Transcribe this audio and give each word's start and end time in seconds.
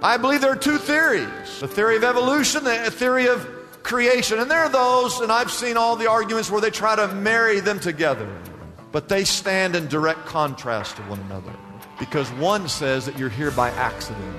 I 0.00 0.16
believe 0.16 0.40
there 0.40 0.52
are 0.52 0.56
two 0.56 0.78
theories 0.78 1.60
the 1.60 1.68
theory 1.68 1.96
of 1.96 2.04
evolution, 2.04 2.64
the 2.64 2.90
theory 2.90 3.26
of 3.26 3.46
creation. 3.82 4.38
And 4.38 4.50
there 4.50 4.60
are 4.60 4.68
those, 4.68 5.20
and 5.20 5.32
I've 5.32 5.50
seen 5.50 5.76
all 5.76 5.96
the 5.96 6.08
arguments 6.08 6.50
where 6.50 6.60
they 6.60 6.70
try 6.70 6.94
to 6.94 7.08
marry 7.08 7.60
them 7.60 7.80
together, 7.80 8.28
but 8.92 9.08
they 9.08 9.24
stand 9.24 9.74
in 9.74 9.88
direct 9.88 10.26
contrast 10.26 10.96
to 10.96 11.02
one 11.02 11.18
another. 11.20 11.52
Because 11.98 12.30
one 12.32 12.68
says 12.68 13.06
that 13.06 13.18
you're 13.18 13.28
here 13.28 13.50
by 13.50 13.70
accident, 13.70 14.36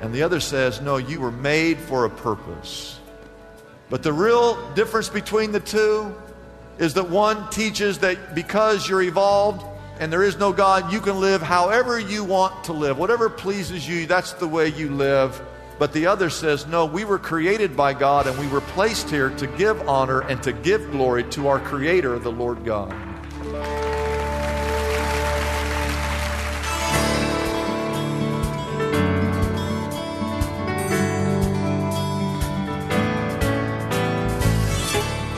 and 0.00 0.12
the 0.12 0.22
other 0.22 0.40
says, 0.40 0.80
no, 0.80 0.96
you 0.96 1.20
were 1.20 1.30
made 1.30 1.78
for 1.78 2.04
a 2.04 2.10
purpose. 2.10 2.98
But 3.90 4.02
the 4.02 4.12
real 4.12 4.56
difference 4.72 5.08
between 5.08 5.52
the 5.52 5.60
two 5.60 6.12
is 6.78 6.94
that 6.94 7.08
one 7.08 7.48
teaches 7.50 7.98
that 7.98 8.34
because 8.34 8.88
you're 8.88 9.02
evolved, 9.02 9.64
and 9.98 10.12
there 10.12 10.22
is 10.22 10.36
no 10.36 10.52
God, 10.52 10.92
you 10.92 11.00
can 11.00 11.20
live 11.20 11.40
however 11.40 11.98
you 11.98 12.22
want 12.22 12.64
to 12.64 12.72
live. 12.72 12.98
Whatever 12.98 13.30
pleases 13.30 13.88
you, 13.88 14.06
that's 14.06 14.32
the 14.34 14.48
way 14.48 14.68
you 14.68 14.90
live. 14.90 15.40
But 15.78 15.92
the 15.92 16.06
other 16.06 16.30
says, 16.30 16.66
no, 16.66 16.86
we 16.86 17.04
were 17.04 17.18
created 17.18 17.76
by 17.76 17.94
God 17.94 18.26
and 18.26 18.38
we 18.38 18.46
were 18.48 18.60
placed 18.60 19.10
here 19.10 19.30
to 19.30 19.46
give 19.46 19.88
honor 19.88 20.20
and 20.20 20.42
to 20.42 20.52
give 20.52 20.90
glory 20.90 21.24
to 21.30 21.48
our 21.48 21.60
Creator, 21.60 22.18
the 22.18 22.32
Lord 22.32 22.64
God. 22.64 22.92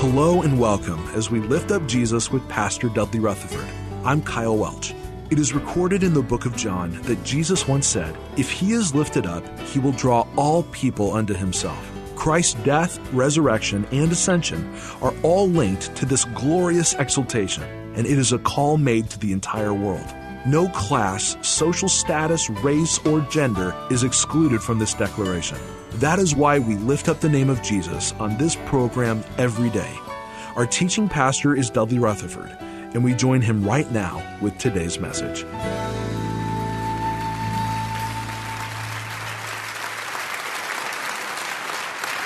Hello 0.00 0.42
and 0.42 0.58
welcome 0.58 1.08
as 1.14 1.30
we 1.30 1.38
lift 1.38 1.70
up 1.70 1.86
Jesus 1.86 2.32
with 2.32 2.48
Pastor 2.48 2.88
Dudley 2.88 3.20
Rutherford. 3.20 3.77
I'm 4.04 4.22
Kyle 4.22 4.56
Welch. 4.56 4.94
It 5.28 5.40
is 5.40 5.52
recorded 5.52 6.04
in 6.04 6.14
the 6.14 6.22
book 6.22 6.46
of 6.46 6.56
John 6.56 6.92
that 7.02 7.22
Jesus 7.24 7.66
once 7.66 7.86
said, 7.86 8.16
If 8.36 8.48
he 8.48 8.72
is 8.72 8.94
lifted 8.94 9.26
up, 9.26 9.44
he 9.60 9.80
will 9.80 9.92
draw 9.92 10.24
all 10.36 10.62
people 10.64 11.12
unto 11.12 11.34
himself. 11.34 11.84
Christ's 12.14 12.54
death, 12.62 13.00
resurrection, 13.12 13.86
and 13.90 14.10
ascension 14.12 14.72
are 15.02 15.12
all 15.24 15.48
linked 15.48 15.96
to 15.96 16.06
this 16.06 16.24
glorious 16.26 16.94
exaltation, 16.94 17.64
and 17.96 18.06
it 18.06 18.18
is 18.18 18.32
a 18.32 18.38
call 18.38 18.76
made 18.76 19.10
to 19.10 19.18
the 19.18 19.32
entire 19.32 19.74
world. 19.74 20.14
No 20.46 20.68
class, 20.68 21.36
social 21.42 21.88
status, 21.88 22.48
race, 22.48 23.04
or 23.04 23.20
gender 23.22 23.74
is 23.90 24.04
excluded 24.04 24.62
from 24.62 24.78
this 24.78 24.94
declaration. 24.94 25.58
That 25.94 26.20
is 26.20 26.36
why 26.36 26.60
we 26.60 26.76
lift 26.76 27.08
up 27.08 27.18
the 27.18 27.28
name 27.28 27.50
of 27.50 27.62
Jesus 27.62 28.12
on 28.12 28.38
this 28.38 28.56
program 28.66 29.24
every 29.38 29.70
day. 29.70 29.92
Our 30.54 30.66
teaching 30.66 31.08
pastor 31.08 31.56
is 31.56 31.68
Dudley 31.68 31.98
Rutherford 31.98 32.56
and 32.94 33.04
we 33.04 33.14
join 33.14 33.42
him 33.42 33.64
right 33.64 33.90
now 33.90 34.22
with 34.40 34.56
today's 34.58 34.98
message. 34.98 35.44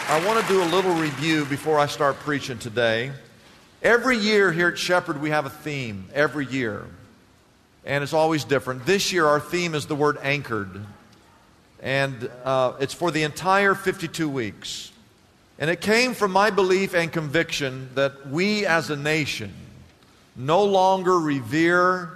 I 0.08 0.22
want 0.27 0.40
to 0.40 0.52
do 0.52 0.62
a 0.62 0.66
little 0.66 0.94
review 0.94 1.46
before 1.46 1.78
I 1.78 1.86
start 1.86 2.16
preaching 2.16 2.58
today. 2.58 3.12
Every 3.83 4.18
year 4.18 4.52
here 4.52 4.68
at 4.68 4.78
Shepherd, 4.78 5.20
we 5.20 5.30
have 5.30 5.46
a 5.46 5.50
theme, 5.50 6.06
every 6.12 6.46
year. 6.46 6.84
And 7.84 8.05
it's 8.05 8.12
always 8.12 8.44
different. 8.44 8.86
This 8.86 9.12
year, 9.12 9.27
our 9.27 9.40
theme 9.40 9.74
is 9.74 9.86
the 9.86 9.96
word 9.96 10.18
anchored. 10.23 10.80
And 11.80 12.30
uh, 12.44 12.74
it's 12.79 12.94
for 12.94 13.11
the 13.11 13.24
entire 13.24 13.74
52 13.74 14.29
weeks. 14.29 14.92
And 15.58 15.70
it 15.70 15.80
came 15.80 16.14
from 16.14 16.30
my 16.30 16.50
belief 16.50 16.94
and 16.94 17.11
conviction 17.11 17.89
that 17.94 18.29
we 18.29 18.67
as 18.67 18.90
a 18.90 18.96
nation 18.96 19.52
no 20.36 20.64
longer 20.64 21.18
revere 21.18 22.10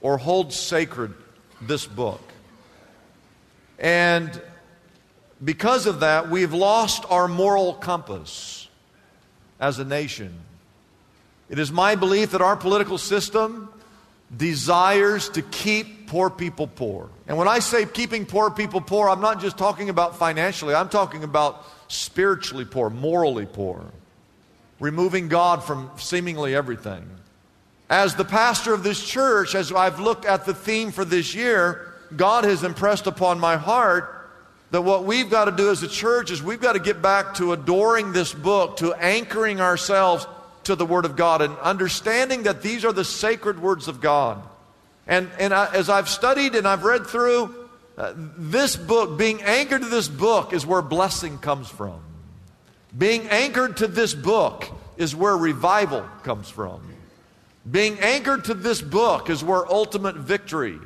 or 0.00 0.18
hold 0.18 0.52
sacred 0.52 1.14
this 1.60 1.86
book. 1.86 2.20
And 3.78 4.40
because 5.42 5.86
of 5.86 6.00
that, 6.00 6.30
we've 6.30 6.52
lost 6.52 7.04
our 7.10 7.28
moral 7.28 7.74
compass 7.74 8.68
as 9.60 9.78
a 9.78 9.84
nation. 9.84 10.34
It 11.48 11.58
is 11.58 11.72
my 11.72 11.94
belief 11.94 12.32
that 12.32 12.42
our 12.42 12.56
political 12.56 12.98
system 12.98 13.72
desires 14.36 15.28
to 15.30 15.42
keep 15.42 16.08
poor 16.08 16.28
people 16.28 16.66
poor. 16.66 17.08
And 17.26 17.36
when 17.36 17.48
I 17.48 17.60
say 17.60 17.86
keeping 17.86 18.26
poor 18.26 18.50
people 18.50 18.80
poor, 18.80 19.08
I'm 19.08 19.20
not 19.20 19.40
just 19.40 19.56
talking 19.56 19.88
about 19.88 20.16
financially, 20.16 20.74
I'm 20.74 20.88
talking 20.88 21.24
about 21.24 21.64
spiritually 21.88 22.64
poor, 22.64 22.90
morally 22.90 23.46
poor 23.46 23.84
removing 24.80 25.28
God 25.28 25.64
from 25.64 25.90
seemingly 25.96 26.54
everything. 26.54 27.08
As 27.90 28.14
the 28.14 28.24
pastor 28.24 28.74
of 28.74 28.82
this 28.82 29.02
church, 29.02 29.54
as 29.54 29.72
I've 29.72 29.98
looked 29.98 30.24
at 30.24 30.44
the 30.44 30.54
theme 30.54 30.92
for 30.92 31.04
this 31.04 31.34
year, 31.34 31.94
God 32.14 32.44
has 32.44 32.62
impressed 32.62 33.06
upon 33.06 33.40
my 33.40 33.56
heart 33.56 34.14
that 34.70 34.82
what 34.82 35.04
we've 35.04 35.30
got 35.30 35.46
to 35.46 35.52
do 35.52 35.70
as 35.70 35.82
a 35.82 35.88
church 35.88 36.30
is 36.30 36.42
we've 36.42 36.60
got 36.60 36.74
to 36.74 36.78
get 36.78 37.00
back 37.00 37.34
to 37.34 37.52
adoring 37.52 38.12
this 38.12 38.34
book, 38.34 38.76
to 38.78 38.92
anchoring 38.94 39.60
ourselves 39.60 40.26
to 40.64 40.74
the 40.74 40.84
Word 40.84 41.06
of 41.06 41.16
God, 41.16 41.40
and 41.40 41.56
understanding 41.58 42.42
that 42.42 42.60
these 42.60 42.84
are 42.84 42.92
the 42.92 43.04
sacred 43.04 43.60
words 43.60 43.88
of 43.88 44.02
God. 44.02 44.42
And, 45.06 45.30
and 45.38 45.54
I, 45.54 45.74
as 45.74 45.88
I've 45.88 46.08
studied 46.08 46.54
and 46.54 46.68
I've 46.68 46.84
read 46.84 47.06
through 47.06 47.54
uh, 47.96 48.12
this 48.16 48.76
book, 48.76 49.18
being 49.18 49.42
anchored 49.42 49.80
to 49.80 49.88
this 49.88 50.08
book 50.08 50.52
is 50.52 50.66
where 50.66 50.82
blessing 50.82 51.38
comes 51.38 51.68
from. 51.68 52.00
Being 52.96 53.28
anchored 53.28 53.78
to 53.78 53.86
this 53.86 54.14
book 54.14 54.66
is 54.96 55.14
where 55.14 55.36
revival 55.36 56.04
comes 56.22 56.48
from. 56.48 56.80
Being 57.70 57.98
anchored 58.00 58.44
to 58.46 58.54
this 58.54 58.80
book 58.80 59.28
is 59.28 59.44
where 59.44 59.70
ultimate 59.70 60.16
victory 60.16 60.78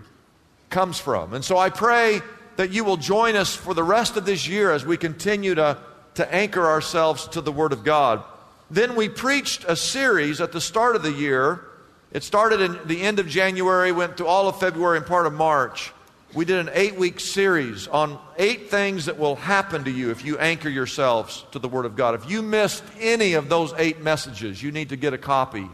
comes 0.69 0.99
from. 0.99 1.33
And 1.35 1.45
so 1.45 1.59
I 1.59 1.71
pray 1.71 2.21
that 2.57 2.73
you 2.73 2.83
will 2.85 2.97
join 2.97 3.37
us 3.37 3.55
for 3.55 3.73
the 3.73 3.85
rest 3.85 4.17
of 4.17 4.27
this 4.27 4.49
year 4.49 4.73
as 4.73 4.85
we 4.85 4.97
continue 4.97 5.55
to, 5.55 5.79
to 6.15 6.35
anchor 6.35 6.67
ourselves 6.67 7.29
to 7.29 7.41
the 7.41 7.53
Word 7.53 7.73
of 7.73 7.85
God. 7.85 8.25
Then 8.71 8.97
we 8.97 9.09
preached 9.09 9.65
a 9.69 9.77
series 9.77 10.41
at 10.41 10.51
the 10.53 10.61
start 10.61 10.97
of 10.97 11.03
the 11.03 11.13
year. 11.13 11.65
It 12.11 12.25
started 12.25 12.61
in 12.61 12.79
the 12.87 13.03
end 13.03 13.19
of 13.21 13.29
January, 13.29 13.93
went 13.93 14.17
through 14.17 14.27
all 14.27 14.49
of 14.49 14.59
February 14.59 14.99
and 14.99 15.07
part 15.07 15.27
of 15.27 15.33
March 15.33 15.93
we 16.35 16.47
did 16.47 16.59
an 16.59 16.71
eight 16.73 16.97
week 16.97 17.21
series 17.21 17.87
on 17.89 18.19
eight 18.39 18.71
things 18.71 19.05
that 19.05 19.19
will 19.19 19.37
happen 19.37 19.85
to 19.85 19.91
you 19.91 20.11
if 20.11 20.25
you 20.25 20.39
anchor 20.39 20.71
yourselves 20.71 21.45
to 21.53 21.59
the 21.59 21.69
Word 21.69 21.85
of 21.85 21.95
God. 21.95 22.15
If 22.15 22.31
you 22.31 22.41
missed 22.41 22.83
any 22.99 23.35
of 23.35 23.51
those 23.51 23.75
eight 23.77 24.01
messages, 24.01 24.63
you 24.63 24.73
need 24.73 24.89
to 24.91 24.97
get 24.97 25.13
a 25.13 25.19
copy 25.19 25.69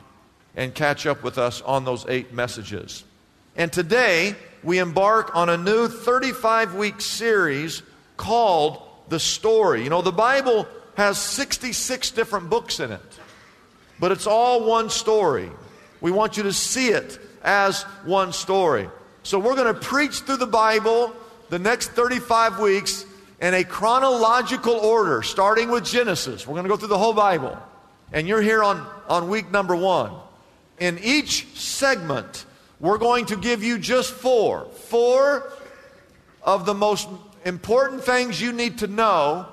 and 0.56 0.74
catch 0.74 1.06
up 1.06 1.22
with 1.22 1.38
us 1.38 1.62
on 1.62 1.84
those 1.84 2.04
eight 2.08 2.32
messages. 2.32 3.04
And 3.56 3.72
today, 3.72 4.34
we 4.64 4.78
embark 4.78 5.34
on 5.36 5.48
a 5.48 5.56
new 5.56 5.86
35 5.86 6.74
week 6.74 7.00
series 7.00 7.82
called 8.16 8.82
The 9.08 9.20
Story. 9.20 9.84
You 9.84 9.90
know, 9.90 10.02
the 10.02 10.10
Bible 10.10 10.66
has 10.96 11.18
66 11.18 12.10
different 12.10 12.50
books 12.50 12.80
in 12.80 12.90
it, 12.90 13.18
but 14.00 14.10
it's 14.10 14.26
all 14.26 14.64
one 14.64 14.90
story. 14.90 15.50
We 16.00 16.10
want 16.10 16.36
you 16.36 16.42
to 16.44 16.52
see 16.52 16.88
it 16.88 17.20
as 17.44 17.84
one 18.04 18.32
story. 18.32 18.88
So 19.28 19.38
we're 19.38 19.56
going 19.56 19.74
to 19.74 19.78
preach 19.78 20.20
through 20.20 20.38
the 20.38 20.46
Bible 20.46 21.14
the 21.50 21.58
next 21.58 21.88
35 21.88 22.60
weeks 22.60 23.04
in 23.42 23.52
a 23.52 23.62
chronological 23.62 24.72
order, 24.72 25.20
starting 25.20 25.68
with 25.68 25.84
Genesis. 25.84 26.46
We're 26.46 26.54
going 26.54 26.62
to 26.62 26.70
go 26.70 26.78
through 26.78 26.88
the 26.88 26.96
whole 26.96 27.12
Bible. 27.12 27.54
And 28.10 28.26
you're 28.26 28.40
here 28.40 28.64
on, 28.64 28.86
on 29.06 29.28
week 29.28 29.50
number 29.50 29.76
one. 29.76 30.14
In 30.78 30.98
each 31.00 31.46
segment, 31.58 32.46
we're 32.80 32.96
going 32.96 33.26
to 33.26 33.36
give 33.36 33.62
you 33.62 33.78
just 33.78 34.12
four. 34.12 34.64
Four 34.86 35.52
of 36.42 36.64
the 36.64 36.72
most 36.72 37.06
important 37.44 38.04
things 38.04 38.40
you 38.40 38.54
need 38.54 38.78
to 38.78 38.86
know 38.86 39.46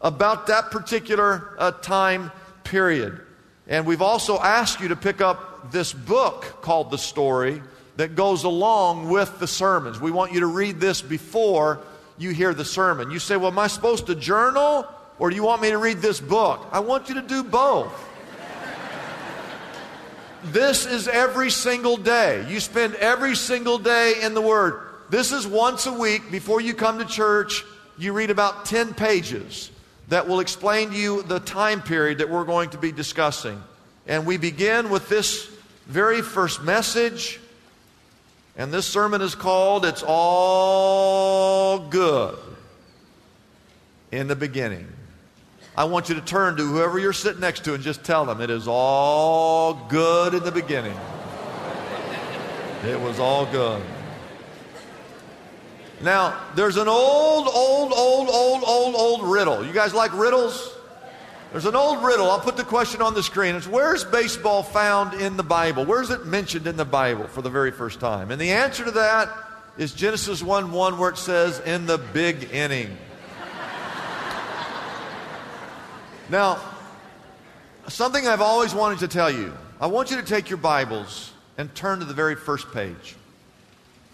about 0.00 0.46
that 0.46 0.70
particular 0.70 1.54
uh, 1.58 1.72
time 1.72 2.32
period. 2.64 3.20
And 3.66 3.84
we've 3.84 4.00
also 4.00 4.38
asked 4.38 4.80
you 4.80 4.88
to 4.88 4.96
pick 4.96 5.20
up 5.20 5.70
this 5.70 5.92
book 5.92 6.62
called 6.62 6.90
The 6.90 6.96
Story 6.96 7.60
that 7.98 8.14
goes 8.14 8.44
along 8.44 9.10
with 9.10 9.40
the 9.40 9.46
sermons. 9.48 10.00
We 10.00 10.12
want 10.12 10.32
you 10.32 10.40
to 10.40 10.46
read 10.46 10.78
this 10.78 11.02
before 11.02 11.80
you 12.16 12.30
hear 12.30 12.54
the 12.54 12.64
sermon. 12.64 13.10
You 13.10 13.18
say, 13.18 13.36
Well, 13.36 13.50
am 13.50 13.58
I 13.58 13.66
supposed 13.66 14.06
to 14.06 14.14
journal 14.14 14.86
or 15.18 15.30
do 15.30 15.36
you 15.36 15.42
want 15.42 15.60
me 15.60 15.70
to 15.70 15.78
read 15.78 15.98
this 15.98 16.20
book? 16.20 16.64
I 16.70 16.78
want 16.78 17.08
you 17.08 17.16
to 17.16 17.22
do 17.22 17.42
both. 17.42 17.92
this 20.44 20.86
is 20.86 21.08
every 21.08 21.50
single 21.50 21.96
day. 21.96 22.46
You 22.48 22.60
spend 22.60 22.94
every 22.94 23.34
single 23.34 23.78
day 23.78 24.14
in 24.22 24.32
the 24.32 24.40
Word. 24.40 24.80
This 25.10 25.32
is 25.32 25.44
once 25.44 25.86
a 25.86 25.92
week 25.92 26.30
before 26.30 26.60
you 26.60 26.74
come 26.74 27.00
to 27.00 27.04
church. 27.04 27.64
You 27.98 28.12
read 28.12 28.30
about 28.30 28.64
10 28.64 28.94
pages 28.94 29.72
that 30.06 30.28
will 30.28 30.38
explain 30.38 30.90
to 30.90 30.96
you 30.96 31.24
the 31.24 31.40
time 31.40 31.82
period 31.82 32.18
that 32.18 32.30
we're 32.30 32.44
going 32.44 32.70
to 32.70 32.78
be 32.78 32.92
discussing. 32.92 33.60
And 34.06 34.24
we 34.24 34.36
begin 34.36 34.88
with 34.88 35.08
this 35.08 35.50
very 35.88 36.22
first 36.22 36.62
message. 36.62 37.40
And 38.58 38.72
this 38.72 38.86
sermon 38.86 39.22
is 39.22 39.36
called 39.36 39.84
It's 39.84 40.02
All 40.04 41.78
Good 41.78 42.36
in 44.10 44.26
the 44.26 44.34
Beginning. 44.34 44.88
I 45.76 45.84
want 45.84 46.08
you 46.08 46.16
to 46.16 46.20
turn 46.20 46.56
to 46.56 46.64
whoever 46.64 46.98
you're 46.98 47.12
sitting 47.12 47.40
next 47.40 47.62
to 47.66 47.74
and 47.74 47.84
just 47.84 48.02
tell 48.02 48.24
them 48.24 48.40
it 48.40 48.50
is 48.50 48.66
all 48.66 49.74
good 49.88 50.34
in 50.34 50.42
the 50.42 50.50
beginning. 50.50 50.98
It 52.84 53.00
was 53.00 53.20
all 53.20 53.46
good. 53.46 53.80
Now, 56.02 56.40
there's 56.56 56.78
an 56.78 56.88
old, 56.88 57.46
old, 57.46 57.92
old, 57.92 58.28
old, 58.28 58.64
old, 58.66 58.94
old 58.96 59.22
riddle. 59.22 59.64
You 59.64 59.72
guys 59.72 59.94
like 59.94 60.12
riddles? 60.12 60.77
There's 61.52 61.64
an 61.64 61.76
old 61.76 62.04
riddle. 62.04 62.30
I'll 62.30 62.40
put 62.40 62.58
the 62.58 62.64
question 62.64 63.00
on 63.00 63.14
the 63.14 63.22
screen. 63.22 63.54
It's 63.54 63.66
where's 63.66 64.04
baseball 64.04 64.62
found 64.62 65.18
in 65.18 65.38
the 65.38 65.42
Bible? 65.42 65.86
Where's 65.86 66.10
it 66.10 66.26
mentioned 66.26 66.66
in 66.66 66.76
the 66.76 66.84
Bible 66.84 67.26
for 67.26 67.40
the 67.40 67.48
very 67.48 67.70
first 67.70 68.00
time? 68.00 68.30
And 68.30 68.40
the 68.40 68.50
answer 68.50 68.84
to 68.84 68.90
that 68.90 69.30
is 69.78 69.94
Genesis 69.94 70.42
1 70.42 70.72
1, 70.72 70.98
where 70.98 71.10
it 71.10 71.16
says, 71.16 71.58
in 71.60 71.86
the 71.86 71.96
big 71.96 72.52
inning. 72.52 72.94
now, 76.28 76.60
something 77.86 78.26
I've 78.26 78.42
always 78.42 78.74
wanted 78.74 78.98
to 78.98 79.08
tell 79.08 79.30
you. 79.30 79.56
I 79.80 79.86
want 79.86 80.10
you 80.10 80.18
to 80.18 80.22
take 80.22 80.50
your 80.50 80.58
Bibles 80.58 81.32
and 81.56 81.74
turn 81.74 82.00
to 82.00 82.04
the 82.04 82.14
very 82.14 82.34
first 82.34 82.70
page. 82.72 83.16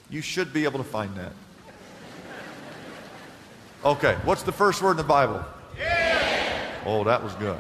You 0.08 0.20
should 0.20 0.52
be 0.52 0.64
able 0.64 0.78
to 0.78 0.84
find 0.84 1.16
that. 1.16 1.32
Okay, 3.84 4.16
what's 4.24 4.44
the 4.44 4.52
first 4.52 4.80
word 4.80 4.92
in 4.92 4.96
the 4.98 5.02
Bible? 5.02 5.44
Oh, 6.86 7.04
that 7.04 7.22
was 7.22 7.34
good. 7.34 7.58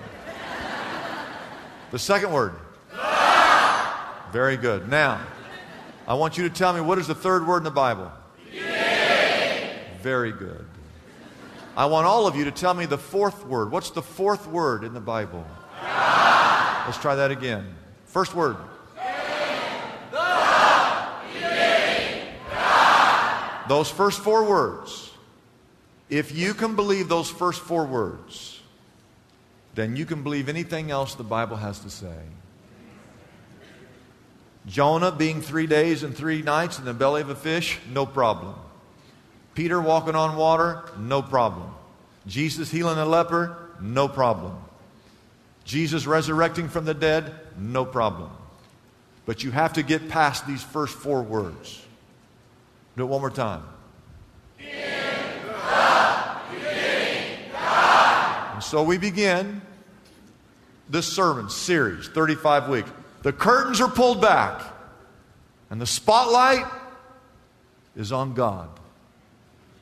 The 1.90 1.98
second 1.98 2.32
word? 2.32 2.54
Very 4.32 4.56
good. 4.56 4.88
Now, 4.88 5.20
I 6.06 6.14
want 6.14 6.36
you 6.36 6.48
to 6.48 6.54
tell 6.54 6.72
me 6.72 6.80
what 6.80 6.98
is 6.98 7.06
the 7.06 7.14
third 7.14 7.46
word 7.46 7.58
in 7.58 7.64
the 7.64 7.70
Bible? 7.70 8.10
Very 10.02 10.32
good. 10.32 10.66
I 11.76 11.86
want 11.86 12.06
all 12.06 12.26
of 12.26 12.36
you 12.36 12.44
to 12.44 12.50
tell 12.50 12.74
me 12.74 12.86
the 12.86 12.98
fourth 12.98 13.46
word. 13.46 13.70
What's 13.70 13.90
the 13.90 14.02
fourth 14.02 14.46
word 14.46 14.84
in 14.84 14.94
the 14.94 15.00
Bible? 15.00 15.44
Let's 15.82 16.98
try 16.98 17.14
that 17.14 17.30
again. 17.30 17.74
First 18.06 18.34
word. 18.34 18.56
Those 23.66 23.90
first 23.90 24.20
four 24.20 24.44
words 24.44 25.10
if 26.10 26.36
you 26.36 26.54
can 26.54 26.76
believe 26.76 27.08
those 27.08 27.30
first 27.30 27.60
four 27.60 27.86
words, 27.86 28.53
then 29.74 29.96
you 29.96 30.06
can 30.06 30.22
believe 30.22 30.48
anything 30.48 30.90
else 30.90 31.14
the 31.14 31.24
Bible 31.24 31.56
has 31.56 31.80
to 31.80 31.90
say. 31.90 32.18
Jonah 34.66 35.12
being 35.12 35.42
three 35.42 35.66
days 35.66 36.02
and 36.02 36.16
three 36.16 36.40
nights 36.42 36.78
in 36.78 36.84
the 36.84 36.94
belly 36.94 37.20
of 37.20 37.28
a 37.28 37.34
fish, 37.34 37.78
no 37.92 38.06
problem. 38.06 38.54
Peter 39.54 39.80
walking 39.80 40.14
on 40.14 40.36
water, 40.36 40.82
no 40.98 41.20
problem. 41.22 41.74
Jesus 42.26 42.70
healing 42.70 42.98
a 42.98 43.04
leper, 43.04 43.56
no 43.80 44.08
problem. 44.08 44.56
Jesus 45.64 46.06
resurrecting 46.06 46.68
from 46.68 46.84
the 46.84 46.94
dead, 46.94 47.32
no 47.58 47.84
problem. 47.84 48.30
But 49.26 49.42
you 49.44 49.50
have 49.50 49.74
to 49.74 49.82
get 49.82 50.08
past 50.08 50.46
these 50.46 50.62
first 50.62 50.94
four 50.94 51.22
words. 51.22 51.82
Do 52.96 53.02
it 53.02 53.06
one 53.06 53.20
more 53.20 53.30
time. 53.30 53.62
And 58.54 58.62
so 58.62 58.84
we 58.84 58.98
begin 58.98 59.62
this 60.88 61.12
sermon 61.12 61.50
series, 61.50 62.06
35 62.06 62.68
weeks. 62.68 62.90
The 63.22 63.32
curtains 63.32 63.80
are 63.80 63.90
pulled 63.90 64.22
back, 64.22 64.62
and 65.70 65.80
the 65.80 65.86
spotlight 65.86 66.64
is 67.96 68.12
on 68.12 68.34
God. 68.34 68.68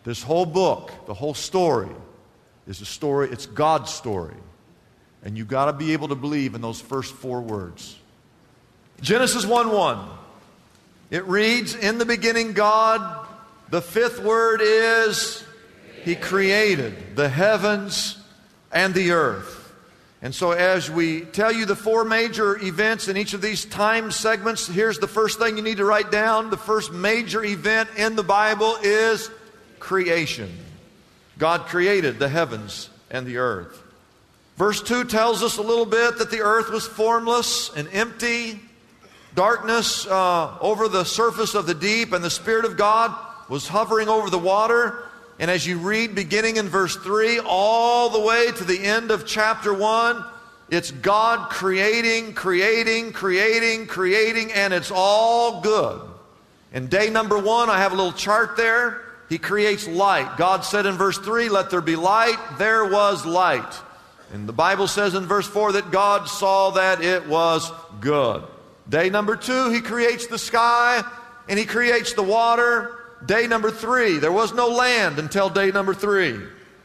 This 0.05 0.23
whole 0.23 0.47
book, 0.47 0.91
the 1.07 1.13
whole 1.13 1.35
story, 1.35 1.91
is 2.67 2.81
a 2.81 2.87
story, 2.87 3.29
it's 3.31 3.45
God's 3.45 3.93
story. 3.93 4.37
And 5.23 5.37
you've 5.37 5.49
got 5.49 5.67
to 5.67 5.75
be 5.75 5.93
able 5.93 6.09
to 6.09 6.15
believe 6.15 6.55
in 6.55 6.63
those 6.63 6.81
first 6.81 7.13
four 7.13 7.43
words. 7.43 7.99
Genesis 9.03 9.45
1 9.45 9.71
1. 9.71 10.09
It 11.11 11.27
reads, 11.27 11.75
In 11.75 11.99
the 11.99 12.07
beginning, 12.07 12.55
God, 12.55 13.29
the 13.69 13.83
fifth 13.83 14.23
word 14.23 14.63
is, 14.63 15.45
He 16.05 16.15
created 16.15 17.17
the 17.17 17.29
heavens 17.29 18.17
and 18.73 18.95
the 18.95 19.13
earth. 19.13 19.59
And 20.23 20.33
so, 20.33 20.53
as 20.53 20.89
we 20.89 21.23
tell 21.23 21.53
you 21.53 21.67
the 21.67 21.75
four 21.75 22.05
major 22.05 22.57
events 22.65 23.09
in 23.09 23.17
each 23.17 23.35
of 23.35 23.43
these 23.43 23.65
time 23.65 24.13
segments, 24.13 24.69
here's 24.69 25.01
the 25.01 25.09
first 25.09 25.41
thing 25.41 25.57
you 25.57 25.65
need 25.65 25.79
to 25.79 25.85
write 25.85 26.13
down. 26.13 26.49
The 26.49 26.57
first 26.57 26.93
major 26.93 27.45
event 27.45 27.89
in 27.97 28.15
the 28.15 28.23
Bible 28.23 28.77
is 28.83 29.29
creation. 29.81 30.57
God 31.39 31.63
created 31.63 32.21
the 32.21 32.29
heavens 32.29 32.89
and 33.11 33.27
the 33.27 33.39
earth. 33.39 33.83
Verse 34.57 34.81
2 34.81 35.05
tells 35.05 35.43
us 35.43 35.57
a 35.57 35.63
little 35.63 35.87
bit 35.87 36.19
that 36.19 36.31
the 36.31 36.41
earth 36.41 36.71
was 36.71 36.87
formless 36.87 37.75
and 37.75 37.89
empty, 37.93 38.61
darkness 39.35 40.07
uh, 40.07 40.57
over 40.61 40.87
the 40.87 41.03
surface 41.03 41.57
of 41.57 41.67
the 41.67 41.75
deep, 41.75 42.13
and 42.13 42.23
the 42.23 42.31
Spirit 42.31 42.65
of 42.65 42.77
God 42.77 43.13
was 43.49 43.67
hovering 43.67 44.09
over 44.09 44.31
the 44.31 44.39
water. 44.39 45.09
And 45.43 45.51
as 45.51 45.67
you 45.67 45.79
read 45.79 46.15
beginning 46.15 46.57
in 46.57 46.69
verse 46.69 46.95
3 46.95 47.41
all 47.41 48.11
the 48.11 48.21
way 48.21 48.53
to 48.53 48.63
the 48.63 48.79
end 48.79 49.11
of 49.11 49.27
chapter 49.27 49.75
1, 49.75 50.25
it's 50.71 50.93
God 50.93 51.51
creating, 51.51 52.35
creating, 52.35 53.13
creating, 53.13 53.89
creating, 53.89 54.53
and 54.53 54.73
it's 54.73 54.93
all 54.95 55.61
good. 55.61 56.01
In 56.73 56.87
day 56.87 57.11
number 57.11 57.37
one, 57.37 57.71
I 57.71 57.81
have 57.81 57.91
a 57.91 57.97
little 57.97 58.13
chart 58.13 58.57
there. 58.57 59.03
He 59.29 59.37
creates 59.37 59.89
light. 59.89 60.37
God 60.37 60.61
said 60.61 60.87
in 60.87 60.95
verse 60.95 61.19
3, 61.19 61.49
Let 61.49 61.71
there 61.71 61.81
be 61.81 61.97
light. 61.97 62.39
There 62.57 62.85
was 62.85 63.27
light. 63.27 63.81
And 64.33 64.49
the 64.49 64.53
Bible 64.53 64.87
says 64.87 65.17
in 65.17 65.27
verse 65.27 65.49
4 65.49 65.73
that 65.73 65.91
God 65.91 66.29
saw 66.29 66.71
that 66.71 67.03
it 67.03 67.27
was 67.27 67.69
good. 68.01 68.45
Day 68.89 69.11
number 69.11 69.35
two, 69.35 69.73
He 69.73 69.81
creates 69.81 70.29
the 70.29 70.39
sky 70.39 71.03
and 71.49 71.59
He 71.59 71.65
creates 71.65 72.13
the 72.13 72.23
water 72.23 73.02
Day 73.27 73.47
number 73.47 73.71
three, 73.71 74.19
there 74.19 74.33
was 74.33 74.53
no 74.53 74.69
land 74.69 75.19
until 75.19 75.49
day 75.49 75.71
number 75.71 75.95
three. 75.95 76.39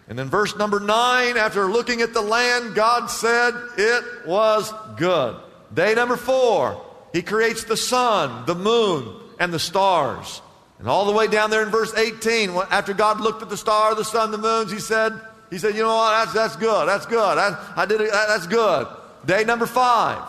And 0.07 0.17
then 0.17 0.29
verse 0.29 0.55
number 0.55 0.79
nine, 0.79 1.37
after 1.37 1.65
looking 1.65 2.01
at 2.01 2.13
the 2.13 2.21
land, 2.21 2.75
God 2.75 3.07
said 3.07 3.53
it 3.77 4.03
was 4.25 4.71
good. 4.95 5.35
Day 5.73 5.95
number 5.95 6.15
four, 6.15 6.81
he 7.11 7.21
creates 7.21 7.65
the 7.65 7.75
sun, 7.75 8.45
the 8.45 8.55
moon, 8.55 9.15
and 9.39 9.53
the 9.53 9.59
stars. 9.59 10.41
And 10.79 10.87
all 10.87 11.05
the 11.05 11.11
way 11.11 11.27
down 11.27 11.49
there 11.49 11.63
in 11.63 11.69
verse 11.69 11.93
18, 11.93 12.51
after 12.69 12.93
God 12.93 13.19
looked 13.19 13.41
at 13.41 13.49
the 13.49 13.57
star, 13.57 13.95
the 13.95 14.05
sun, 14.05 14.31
the 14.31 14.37
moons, 14.37 14.71
he 14.71 14.79
said, 14.79 15.13
he 15.49 15.57
said, 15.57 15.75
you 15.75 15.81
know 15.81 15.95
what, 15.95 16.25
that's, 16.25 16.33
that's 16.33 16.55
good, 16.55 16.87
that's 16.87 17.05
good, 17.05 17.37
I, 17.37 17.73
I 17.75 17.85
did 17.85 18.01
it, 18.01 18.11
that's 18.11 18.47
good. 18.47 18.87
Day 19.25 19.43
number 19.43 19.65
five, 19.65 20.23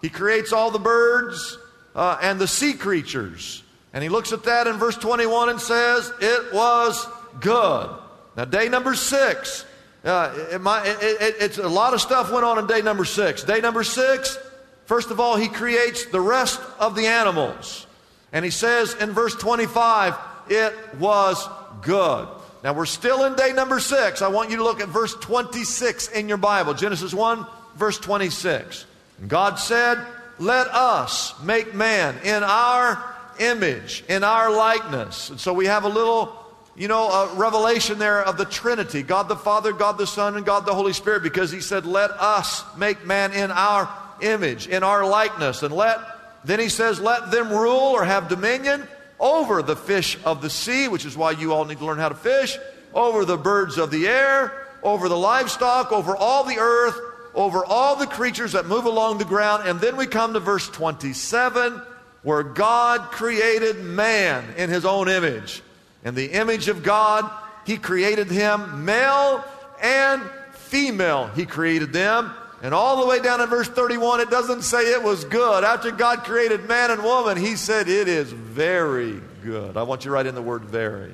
he 0.00 0.08
creates 0.08 0.52
all 0.52 0.70
the 0.70 0.78
birds 0.78 1.58
uh, 1.94 2.18
and 2.22 2.40
the 2.40 2.48
sea 2.48 2.72
creatures. 2.72 3.62
And 3.92 4.02
he 4.02 4.08
looks 4.08 4.32
at 4.32 4.44
that 4.44 4.66
in 4.66 4.76
verse 4.76 4.96
21 4.96 5.48
and 5.48 5.60
says, 5.60 6.12
It 6.20 6.52
was 6.52 7.06
good. 7.40 7.90
Now, 8.36 8.44
day 8.44 8.68
number 8.68 8.94
six, 8.94 9.64
uh, 10.04 10.32
it 10.34 10.60
it, 10.60 11.22
it, 11.22 11.34
it's 11.40 11.58
a 11.58 11.68
lot 11.68 11.94
of 11.94 12.00
stuff 12.00 12.32
went 12.32 12.44
on 12.44 12.58
in 12.58 12.66
day 12.66 12.82
number 12.82 13.04
six. 13.04 13.42
Day 13.42 13.60
number 13.60 13.82
six, 13.82 14.38
first 14.86 15.10
of 15.10 15.18
all, 15.18 15.36
he 15.36 15.48
creates 15.48 16.06
the 16.06 16.20
rest 16.20 16.60
of 16.78 16.94
the 16.94 17.06
animals. 17.06 17.86
And 18.32 18.44
he 18.44 18.50
says 18.50 18.94
in 18.94 19.10
verse 19.10 19.34
25, 19.34 20.14
It 20.48 20.74
was 20.98 21.48
good. 21.82 22.28
Now, 22.62 22.74
we're 22.74 22.86
still 22.86 23.24
in 23.24 23.34
day 23.34 23.52
number 23.52 23.80
six. 23.80 24.22
I 24.22 24.28
want 24.28 24.50
you 24.50 24.58
to 24.58 24.64
look 24.64 24.80
at 24.80 24.88
verse 24.88 25.14
26 25.14 26.08
in 26.08 26.28
your 26.28 26.36
Bible 26.36 26.74
Genesis 26.74 27.12
1, 27.14 27.46
verse 27.76 27.98
26. 27.98 28.84
And 29.20 29.28
God 29.28 29.58
said, 29.58 29.98
Let 30.38 30.68
us 30.68 31.34
make 31.42 31.74
man 31.74 32.16
in 32.22 32.42
our 32.42 33.02
image, 33.38 34.04
in 34.08 34.24
our 34.24 34.50
likeness. 34.50 35.30
And 35.30 35.40
so 35.40 35.52
we 35.52 35.66
have 35.66 35.84
a 35.84 35.88
little, 35.88 36.34
you 36.76 36.88
know, 36.88 37.08
a 37.10 37.34
revelation 37.34 37.98
there 37.98 38.22
of 38.22 38.36
the 38.36 38.44
Trinity 38.44 39.02
God 39.02 39.28
the 39.28 39.36
Father, 39.36 39.72
God 39.72 39.98
the 39.98 40.06
Son, 40.06 40.36
and 40.36 40.44
God 40.44 40.66
the 40.66 40.74
Holy 40.74 40.92
Spirit 40.92 41.22
because 41.22 41.50
He 41.50 41.60
said, 41.60 41.86
Let 41.86 42.10
us 42.10 42.64
make 42.76 43.06
man 43.06 43.32
in 43.32 43.50
our 43.50 43.88
image, 44.20 44.66
in 44.68 44.82
our 44.82 45.04
likeness. 45.06 45.62
And 45.62 45.74
let, 45.74 45.98
then 46.44 46.60
He 46.60 46.68
says, 46.68 47.00
Let 47.00 47.30
them 47.30 47.50
rule 47.50 47.78
or 47.94 48.04
have 48.04 48.28
dominion 48.28 48.86
over 49.18 49.62
the 49.62 49.76
fish 49.76 50.18
of 50.24 50.42
the 50.42 50.50
sea, 50.50 50.88
which 50.88 51.04
is 51.04 51.16
why 51.16 51.32
you 51.32 51.52
all 51.52 51.64
need 51.64 51.78
to 51.78 51.84
learn 51.84 51.98
how 51.98 52.08
to 52.08 52.14
fish, 52.14 52.58
over 52.94 53.24
the 53.24 53.36
birds 53.36 53.76
of 53.76 53.90
the 53.90 54.08
air, 54.08 54.66
over 54.82 55.08
the 55.08 55.16
livestock, 55.16 55.92
over 55.92 56.16
all 56.16 56.44
the 56.44 56.58
earth, 56.58 56.98
over 57.34 57.64
all 57.64 57.96
the 57.96 58.06
creatures 58.06 58.52
that 58.52 58.66
move 58.66 58.86
along 58.86 59.18
the 59.18 59.24
ground. 59.24 59.68
And 59.68 59.80
then 59.80 59.96
we 59.96 60.06
come 60.06 60.32
to 60.32 60.40
verse 60.40 60.68
27 60.68 61.80
where 62.22 62.42
God 62.42 63.10
created 63.12 63.80
man 63.82 64.44
in 64.56 64.70
his 64.70 64.84
own 64.84 65.08
image. 65.08 65.62
In 66.04 66.14
the 66.14 66.26
image 66.32 66.68
of 66.68 66.82
God, 66.82 67.30
He 67.66 67.76
created 67.76 68.30
him, 68.30 68.84
male 68.84 69.44
and 69.82 70.22
female, 70.52 71.28
He 71.28 71.46
created 71.46 71.92
them. 71.92 72.32
And 72.62 72.74
all 72.74 73.00
the 73.00 73.06
way 73.06 73.20
down 73.20 73.40
in 73.40 73.48
verse 73.48 73.68
31, 73.68 74.20
it 74.20 74.30
doesn't 74.30 74.62
say 74.62 74.92
it 74.92 75.02
was 75.02 75.24
good. 75.24 75.64
After 75.64 75.90
God 75.90 76.24
created 76.24 76.68
man 76.68 76.90
and 76.90 77.02
woman, 77.02 77.38
He 77.38 77.56
said 77.56 77.88
it 77.88 78.08
is 78.08 78.30
very 78.32 79.20
good. 79.42 79.76
I 79.76 79.82
want 79.82 80.04
you 80.04 80.10
to 80.10 80.14
write 80.14 80.26
in 80.26 80.34
the 80.34 80.42
word 80.42 80.64
very. 80.64 81.12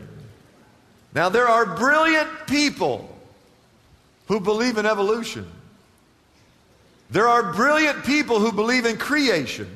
Now, 1.14 1.28
there 1.28 1.48
are 1.48 1.64
brilliant 1.64 2.28
people 2.46 3.08
who 4.26 4.40
believe 4.40 4.76
in 4.76 4.86
evolution. 4.86 5.46
There 7.10 7.28
are 7.28 7.52
brilliant 7.52 8.04
people 8.04 8.40
who 8.40 8.50
believe 8.52 8.84
in 8.84 8.98
creation. 8.98 9.70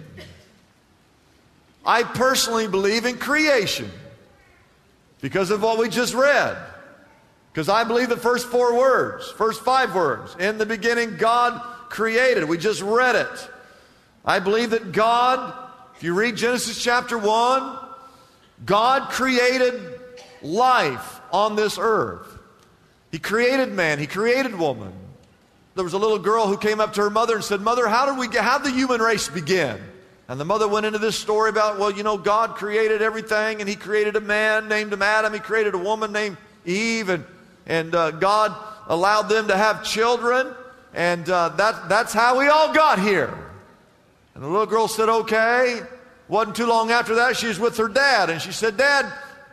I 1.84 2.02
personally 2.02 2.68
believe 2.68 3.06
in 3.06 3.18
creation 3.18 3.90
because 5.20 5.50
of 5.50 5.62
what 5.62 5.78
we 5.78 5.88
just 5.88 6.14
read. 6.14 6.56
Because 7.52 7.68
I 7.68 7.84
believe 7.84 8.08
the 8.08 8.16
first 8.16 8.46
four 8.46 8.76
words, 8.76 9.30
first 9.32 9.62
five 9.62 9.94
words. 9.94 10.36
In 10.38 10.58
the 10.58 10.66
beginning, 10.66 11.16
God 11.16 11.60
created. 11.88 12.44
We 12.44 12.58
just 12.58 12.80
read 12.80 13.16
it. 13.16 13.50
I 14.24 14.38
believe 14.38 14.70
that 14.70 14.92
God, 14.92 15.52
if 15.96 16.02
you 16.02 16.14
read 16.14 16.36
Genesis 16.36 16.82
chapter 16.82 17.18
1, 17.18 17.78
God 18.64 19.10
created 19.10 20.00
life 20.42 21.20
on 21.32 21.56
this 21.56 21.78
earth. 21.80 22.38
He 23.10 23.18
created 23.18 23.72
man, 23.72 23.98
He 23.98 24.06
created 24.06 24.56
woman. 24.56 24.92
There 25.74 25.84
was 25.84 25.94
a 25.94 25.98
little 25.98 26.18
girl 26.18 26.46
who 26.46 26.56
came 26.56 26.80
up 26.80 26.92
to 26.94 27.00
her 27.02 27.10
mother 27.10 27.34
and 27.34 27.44
said, 27.44 27.60
Mother, 27.60 27.88
how 27.88 28.06
did 28.06 28.18
we 28.18 28.36
how 28.36 28.58
did 28.58 28.66
the 28.72 28.76
human 28.76 29.00
race 29.00 29.28
begin? 29.28 29.80
And 30.30 30.38
the 30.38 30.44
mother 30.44 30.68
went 30.68 30.86
into 30.86 31.00
this 31.00 31.18
story 31.18 31.50
about, 31.50 31.80
well, 31.80 31.90
you 31.90 32.04
know, 32.04 32.16
God 32.16 32.54
created 32.54 33.02
everything, 33.02 33.58
and 33.58 33.68
He 33.68 33.74
created 33.74 34.14
a 34.14 34.20
man 34.20 34.68
named 34.68 34.94
Adam. 34.94 35.32
He 35.32 35.40
created 35.40 35.74
a 35.74 35.78
woman 35.78 36.12
named 36.12 36.36
Eve, 36.64 37.08
and, 37.08 37.24
and 37.66 37.92
uh, 37.92 38.12
God 38.12 38.54
allowed 38.86 39.22
them 39.22 39.48
to 39.48 39.56
have 39.56 39.82
children, 39.82 40.54
and 40.94 41.28
uh, 41.28 41.48
that, 41.48 41.88
that's 41.88 42.12
how 42.12 42.38
we 42.38 42.46
all 42.46 42.72
got 42.72 43.00
here. 43.00 43.36
And 44.36 44.44
the 44.44 44.46
little 44.46 44.66
girl 44.66 44.86
said, 44.86 45.08
okay. 45.08 45.80
Wasn't 46.28 46.54
too 46.54 46.66
long 46.66 46.92
after 46.92 47.16
that, 47.16 47.36
she 47.36 47.48
was 47.48 47.58
with 47.58 47.76
her 47.78 47.88
dad, 47.88 48.30
and 48.30 48.40
she 48.40 48.52
said, 48.52 48.76
Dad, 48.76 49.06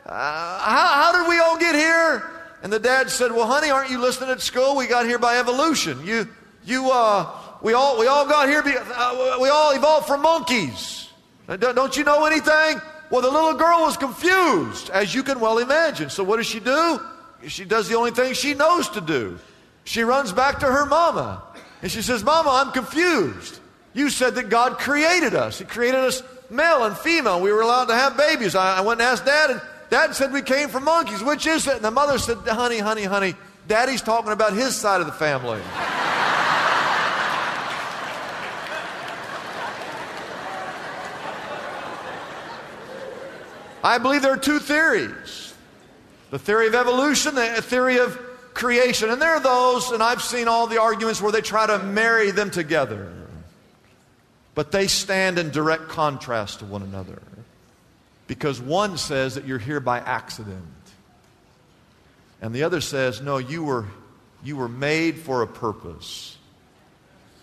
uh, 0.05 0.59
how, 0.59 0.87
how 0.89 1.11
did 1.11 1.27
we 1.27 1.39
all 1.39 1.57
get 1.57 1.73
here? 1.73 2.29
And 2.61 2.71
the 2.71 2.77
dad 2.77 3.09
said, 3.09 3.31
Well, 3.31 3.47
honey, 3.47 3.71
aren't 3.71 3.89
you 3.89 3.99
listening 3.99 4.29
at 4.29 4.41
school? 4.41 4.75
We 4.75 4.85
got 4.85 5.07
here 5.07 5.17
by 5.17 5.39
evolution. 5.39 6.05
You, 6.05 6.27
you, 6.65 6.91
uh, 6.91 7.31
we 7.61 7.73
all, 7.73 7.99
we 7.99 8.07
all 8.07 8.27
got 8.27 8.47
here, 8.47 8.61
be, 8.63 8.75
uh, 8.77 9.37
we 9.39 9.49
all 9.49 9.71
evolved 9.71 10.07
from 10.07 10.21
monkeys. 10.21 11.09
Uh, 11.47 11.57
don't 11.57 11.95
you 11.95 12.03
know 12.03 12.25
anything? 12.25 12.81
Well, 13.09 13.21
the 13.21 13.31
little 13.31 13.53
girl 13.53 13.81
was 13.81 13.95
confused, 13.95 14.89
as 14.89 15.15
you 15.15 15.23
can 15.23 15.39
well 15.39 15.59
imagine. 15.59 16.09
So 16.09 16.23
what 16.23 16.37
does 16.37 16.47
she 16.47 16.59
do? 16.59 16.99
She 17.47 17.65
does 17.65 17.87
the 17.87 17.95
only 17.95 18.11
thing 18.11 18.33
she 18.33 18.53
knows 18.53 18.89
to 18.89 19.01
do. 19.01 19.39
She 19.85 20.03
runs 20.03 20.33
back 20.33 20.59
to 20.59 20.65
her 20.65 20.85
mama. 20.85 21.41
And 21.81 21.91
she 21.91 22.01
says, 22.01 22.23
Mama, 22.23 22.49
I'm 22.49 22.71
confused. 22.71 23.59
You 23.93 24.09
said 24.09 24.35
that 24.35 24.49
God 24.49 24.77
created 24.79 25.33
us. 25.33 25.59
He 25.59 25.65
created 25.65 25.99
us 25.99 26.21
male 26.49 26.83
and 26.83 26.97
female. 26.97 27.39
We 27.39 27.51
were 27.51 27.61
allowed 27.61 27.85
to 27.85 27.95
have 27.95 28.17
babies. 28.17 28.55
I, 28.55 28.79
I 28.79 28.81
went 28.81 28.99
and 28.99 29.07
asked 29.07 29.25
Dad, 29.25 29.51
and 29.51 29.61
Dad 29.89 30.15
said 30.15 30.33
we 30.33 30.41
came 30.41 30.69
from 30.69 30.83
monkeys. 30.83 31.23
Which 31.23 31.47
is 31.47 31.67
it? 31.67 31.75
And 31.75 31.85
the 31.85 31.91
mother 31.91 32.17
said, 32.17 32.37
Honey, 32.39 32.79
honey, 32.79 33.03
honey, 33.03 33.35
Daddy's 33.67 34.01
talking 34.01 34.31
about 34.31 34.53
his 34.53 34.75
side 34.75 34.99
of 34.99 35.07
the 35.07 35.13
family. 35.13 35.61
I 43.87 43.99
believe 43.99 44.21
there 44.21 44.33
are 44.33 44.37
two 44.37 44.59
theories 44.59 45.53
the 46.29 46.37
theory 46.37 46.67
of 46.67 46.75
evolution, 46.75 47.35
the 47.35 47.61
theory 47.61 47.99
of 47.99 48.19
creation. 48.53 49.09
And 49.09 49.21
there 49.21 49.35
are 49.35 49.39
those, 49.39 49.91
and 49.91 50.03
I've 50.03 50.21
seen 50.21 50.49
all 50.49 50.67
the 50.67 50.81
arguments 50.81 51.21
where 51.21 51.31
they 51.31 51.39
try 51.39 51.65
to 51.65 51.79
marry 51.79 52.31
them 52.31 52.51
together. 52.51 53.13
But 54.55 54.73
they 54.73 54.87
stand 54.87 55.39
in 55.39 55.51
direct 55.51 55.87
contrast 55.87 56.59
to 56.59 56.65
one 56.65 56.81
another. 56.81 57.21
Because 58.27 58.59
one 58.59 58.97
says 58.97 59.35
that 59.35 59.45
you're 59.45 59.57
here 59.57 59.79
by 59.79 59.99
accident. 59.99 60.65
And 62.41 62.53
the 62.53 62.63
other 62.63 62.81
says, 62.81 63.21
no, 63.21 63.37
you 63.37 63.63
were, 63.63 63.85
you 64.43 64.57
were 64.57 64.67
made 64.67 65.17
for 65.19 65.43
a 65.43 65.47
purpose. 65.47 66.35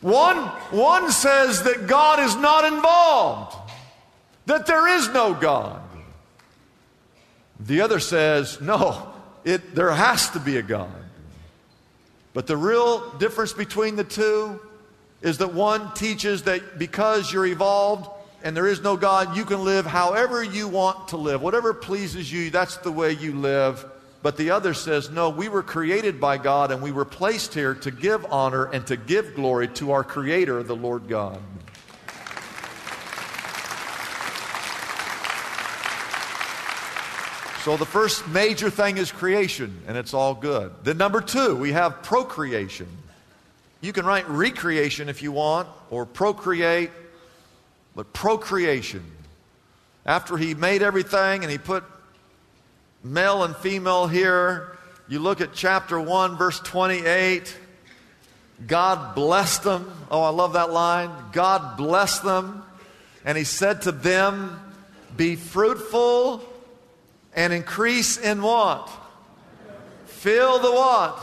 One, 0.02 0.36
one 0.70 1.10
says 1.10 1.62
that 1.62 1.86
God 1.86 2.20
is 2.20 2.36
not 2.36 2.70
involved, 2.70 3.56
that 4.44 4.66
there 4.66 4.86
is 4.88 5.08
no 5.08 5.32
God. 5.32 5.80
The 7.60 7.80
other 7.80 8.00
says, 8.00 8.60
no, 8.60 9.12
it, 9.44 9.74
there 9.74 9.90
has 9.90 10.30
to 10.30 10.40
be 10.40 10.56
a 10.56 10.62
God. 10.62 10.90
But 12.32 12.46
the 12.46 12.56
real 12.56 13.10
difference 13.12 13.52
between 13.52 13.96
the 13.96 14.04
two 14.04 14.60
is 15.22 15.38
that 15.38 15.54
one 15.54 15.94
teaches 15.94 16.42
that 16.42 16.78
because 16.78 17.32
you're 17.32 17.46
evolved 17.46 18.10
and 18.42 18.56
there 18.56 18.66
is 18.66 18.82
no 18.82 18.96
God, 18.96 19.36
you 19.36 19.44
can 19.44 19.64
live 19.64 19.86
however 19.86 20.42
you 20.42 20.68
want 20.68 21.08
to 21.08 21.16
live. 21.16 21.40
Whatever 21.40 21.72
pleases 21.72 22.30
you, 22.30 22.50
that's 22.50 22.76
the 22.78 22.92
way 22.92 23.12
you 23.12 23.32
live. 23.32 23.86
But 24.20 24.36
the 24.36 24.50
other 24.50 24.74
says, 24.74 25.10
no, 25.10 25.30
we 25.30 25.48
were 25.48 25.62
created 25.62 26.20
by 26.20 26.38
God 26.38 26.70
and 26.70 26.82
we 26.82 26.92
were 26.92 27.04
placed 27.04 27.54
here 27.54 27.74
to 27.76 27.90
give 27.90 28.26
honor 28.30 28.64
and 28.64 28.86
to 28.86 28.96
give 28.96 29.34
glory 29.34 29.68
to 29.68 29.92
our 29.92 30.02
Creator, 30.02 30.62
the 30.62 30.76
Lord 30.76 31.08
God. 31.08 31.38
So 37.64 37.78
the 37.78 37.86
first 37.86 38.28
major 38.28 38.68
thing 38.68 38.98
is 38.98 39.10
creation, 39.10 39.84
and 39.86 39.96
it's 39.96 40.12
all 40.12 40.34
good. 40.34 40.70
Then, 40.82 40.98
number 40.98 41.22
two, 41.22 41.56
we 41.56 41.72
have 41.72 42.02
procreation. 42.02 42.86
You 43.80 43.90
can 43.94 44.04
write 44.04 44.28
recreation 44.28 45.08
if 45.08 45.22
you 45.22 45.32
want, 45.32 45.66
or 45.88 46.04
procreate, 46.04 46.90
but 47.96 48.12
procreation. 48.12 49.02
After 50.04 50.36
he 50.36 50.52
made 50.52 50.82
everything 50.82 51.42
and 51.42 51.50
he 51.50 51.56
put 51.56 51.84
male 53.02 53.44
and 53.44 53.56
female 53.56 54.08
here, 54.08 54.76
you 55.08 55.18
look 55.18 55.40
at 55.40 55.54
chapter 55.54 55.98
1, 55.98 56.36
verse 56.36 56.60
28. 56.60 57.56
God 58.66 59.14
blessed 59.14 59.62
them. 59.62 59.90
Oh, 60.10 60.20
I 60.20 60.28
love 60.28 60.52
that 60.52 60.70
line. 60.70 61.10
God 61.32 61.78
blessed 61.78 62.24
them. 62.24 62.62
And 63.24 63.38
he 63.38 63.44
said 63.44 63.80
to 63.82 63.92
them, 63.92 64.60
Be 65.16 65.36
fruitful 65.36 66.50
and 67.34 67.52
increase 67.52 68.16
in 68.16 68.42
what? 68.42 68.90
Fill 70.06 70.58
the 70.58 70.70
what? 70.70 71.18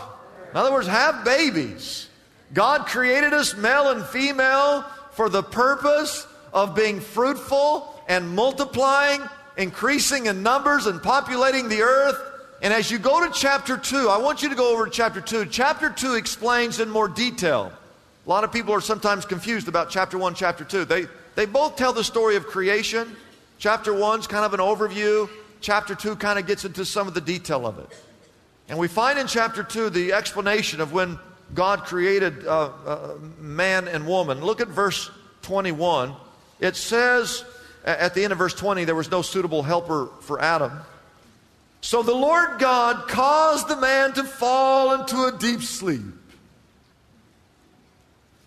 In 0.52 0.58
other 0.58 0.72
words, 0.72 0.88
have 0.88 1.24
babies. 1.24 2.08
God 2.54 2.86
created 2.86 3.34
us 3.34 3.56
male 3.56 3.90
and 3.90 4.04
female 4.06 4.84
for 5.14 5.30
the 5.30 5.42
purpose 5.42 6.28
of 6.54 6.76
being 6.76 7.00
fruitful 7.00 7.96
and 8.08 8.30
multiplying, 8.30 9.22
increasing 9.58 10.26
in 10.26 10.44
numbers 10.44 10.86
and 10.86 11.02
populating 11.02 11.70
the 11.70 11.82
earth. 11.82 12.22
And 12.62 12.74
as 12.74 12.92
you 12.92 13.00
go 13.00 13.26
to 13.26 13.34
chapter 13.34 13.78
2, 13.78 14.10
I 14.10 14.18
want 14.18 14.44
you 14.44 14.50
to 14.50 14.56
go 14.56 14.74
over 14.74 14.86
to 14.86 14.92
chapter 14.92 15.22
2. 15.22 15.46
Chapter 15.46 15.90
2 15.90 16.16
explains 16.16 16.80
in 16.80 16.90
more 16.90 17.08
detail. 17.08 17.72
A 18.26 18.30
lot 18.30 18.44
of 18.44 18.52
people 18.52 18.74
are 18.74 18.82
sometimes 18.82 19.26
confused 19.26 19.68
about 19.68 19.90
chapter 19.90 20.18
1, 20.18 20.36
chapter 20.36 20.64
2. 20.64 20.86
They, 20.86 21.08
they 21.36 21.46
both 21.46 21.76
tell 21.76 21.94
the 21.94 22.04
story 22.04 22.36
of 22.36 22.46
creation. 22.46 23.16
Chapter 23.58 23.94
1 23.94 24.20
is 24.20 24.28
kind 24.28 24.46
of 24.46 24.54
an 24.54 24.60
overview 24.60 25.30
chapter 25.62 25.96
2 25.96 26.18
kind 26.18 26.38
of 26.38 26.46
gets 26.46 26.66
into 26.66 26.84
some 26.84 27.08
of 27.08 27.14
the 27.14 27.22
detail 27.22 27.66
of 27.66 27.80
it. 27.80 27.88
And 28.68 28.78
we 28.78 28.88
find 28.88 29.18
in 29.18 29.28
chapter 29.28 29.64
2 29.64 29.90
the 29.90 30.14
explanation 30.14 30.82
of 30.82 30.92
when 30.92 31.20
God 31.54 31.84
created 31.84 32.46
uh, 32.46 32.72
uh, 32.86 33.14
man 33.40 33.88
and 33.88 34.08
woman. 34.08 34.44
Look 34.44 34.62
at 34.62 34.68
verse 34.68 35.10
21. 35.44 36.14
It 36.60 36.76
says 36.76 37.44
at 37.84 38.14
the 38.14 38.24
end 38.24 38.32
of 38.32 38.40
verse 38.40 38.54
20, 38.54 38.86
there 38.86 38.96
was 38.96 39.10
no 39.10 39.22
suitable 39.22 39.64
helper 39.64 40.10
for 40.22 40.42
Adam. 40.42 40.72
So 41.82 42.04
the 42.04 42.14
Lord 42.14 42.60
God 42.60 43.08
caused 43.08 43.68
the 43.68 43.76
man 43.76 44.14
to 44.14 44.24
fall 44.24 44.94
into 44.94 45.24
a 45.26 45.38
deep 45.38 45.62
sleep. 45.62 46.02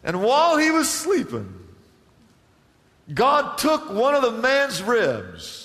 And 0.04 0.22
while 0.22 0.56
he 0.56 0.70
was 0.70 0.88
sleeping, 0.88 1.52
God 3.12 3.58
took 3.58 3.90
one 3.90 4.14
of 4.14 4.22
the 4.22 4.30
man's 4.30 4.82
ribs 4.82 5.63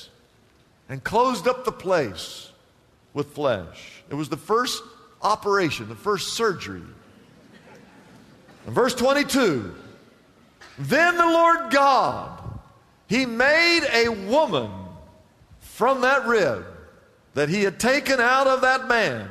and 0.89 1.03
closed 1.03 1.48
up 1.48 1.63
the 1.63 1.72
place 1.72 2.51
with 3.13 3.34
flesh. 3.34 4.03
It 4.10 4.15
was 4.15 4.27
the 4.27 4.38
first 4.38 4.84
operation, 5.22 5.88
the 5.88 5.96
first 5.96 6.34
surgery. 6.34 6.81
In 8.67 8.74
verse 8.74 8.96
22, 8.96 9.74
then 10.79 11.17
the 11.17 11.25
Lord 11.25 11.72
God, 11.72 12.41
He 13.08 13.25
made 13.25 13.88
a 13.93 14.10
woman 14.10 14.72
from 15.60 16.01
that 16.01 16.25
rib 16.25 16.65
that 17.36 17.50
He 17.50 17.63
had 17.63 17.79
taken 17.79 18.19
out 18.19 18.48
of 18.48 18.62
that 18.62 18.88
man. 18.88 19.29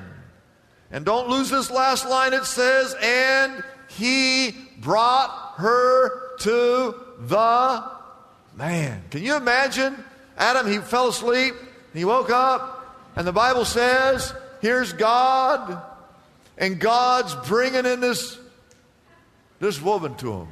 And 0.90 1.04
don't 1.04 1.28
lose 1.28 1.50
this 1.50 1.70
last 1.70 2.08
line, 2.08 2.32
it 2.32 2.44
says, 2.44 2.94
and 3.02 3.62
He 3.88 4.52
brought 4.78 5.54
her 5.56 6.36
to 6.38 6.94
the 7.20 7.84
man. 8.54 9.02
Can 9.10 9.22
you 9.22 9.36
imagine 9.36 10.04
Adam, 10.38 10.70
he 10.70 10.78
fell 10.78 11.08
asleep. 11.08 11.54
He 11.92 12.04
woke 12.04 12.30
up, 12.30 12.96
And 13.16 13.26
the 13.26 13.32
Bible 13.32 13.64
says, 13.64 14.32
here's 14.60 14.92
God, 14.92 15.82
and 16.56 16.78
God's 16.78 17.34
bringing 17.48 17.86
in 17.86 18.00
this, 18.00 18.38
this 19.58 19.80
woman 19.80 20.14
to 20.16 20.32
him. 20.32 20.48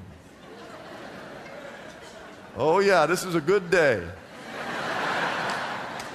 Oh, 2.56 2.80
yeah, 2.80 3.06
this 3.06 3.24
is 3.24 3.34
a 3.34 3.40
good 3.40 3.70
day. 3.70 4.02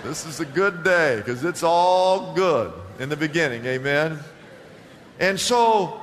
This 0.04 0.26
is 0.26 0.40
a 0.40 0.46
good 0.46 0.84
day 0.84 1.18
because 1.18 1.44
it's 1.44 1.62
all 1.62 2.34
good 2.34 2.74
in 3.00 3.10
the 3.10 3.16
beginning. 3.16 3.64
Amen. 3.66 4.18
And 5.20 5.40
so 5.40 6.02